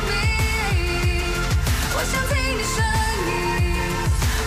[0.09, 0.11] 明。
[1.95, 2.77] 我想听你声
[3.27, 3.31] 音，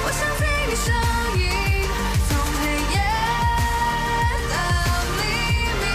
[0.03, 0.87] 我想听你声
[1.37, 1.41] 音，
[2.27, 2.61] 从黑
[2.93, 2.97] 夜
[4.49, 4.53] 到
[5.19, 5.21] 黎
[5.79, 5.85] 明。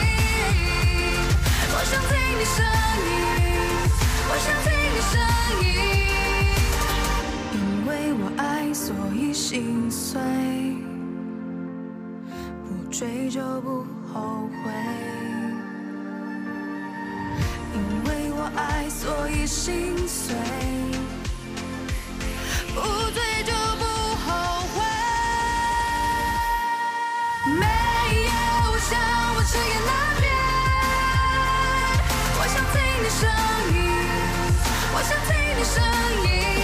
[1.75, 2.57] 我想听你声
[3.11, 3.13] 音，
[4.31, 5.15] 我想听你声
[5.65, 5.67] 音，
[7.53, 7.91] 因为
[8.23, 8.43] 我爱，
[8.73, 10.07] 所以心碎。
[12.65, 13.85] 不追就不
[14.15, 14.71] 后悔，
[17.75, 20.37] 因为我爱，所以心碎。
[22.73, 23.83] 不醉就不
[24.25, 24.27] 后
[24.73, 24.77] 悔。
[27.59, 27.67] 没
[28.23, 28.31] 有
[28.79, 28.95] 想，
[29.35, 30.25] 我彻夜难眠。
[32.39, 33.21] 我想听你声
[33.75, 33.77] 音，
[34.95, 35.77] 我想听你声
[36.23, 36.64] 音。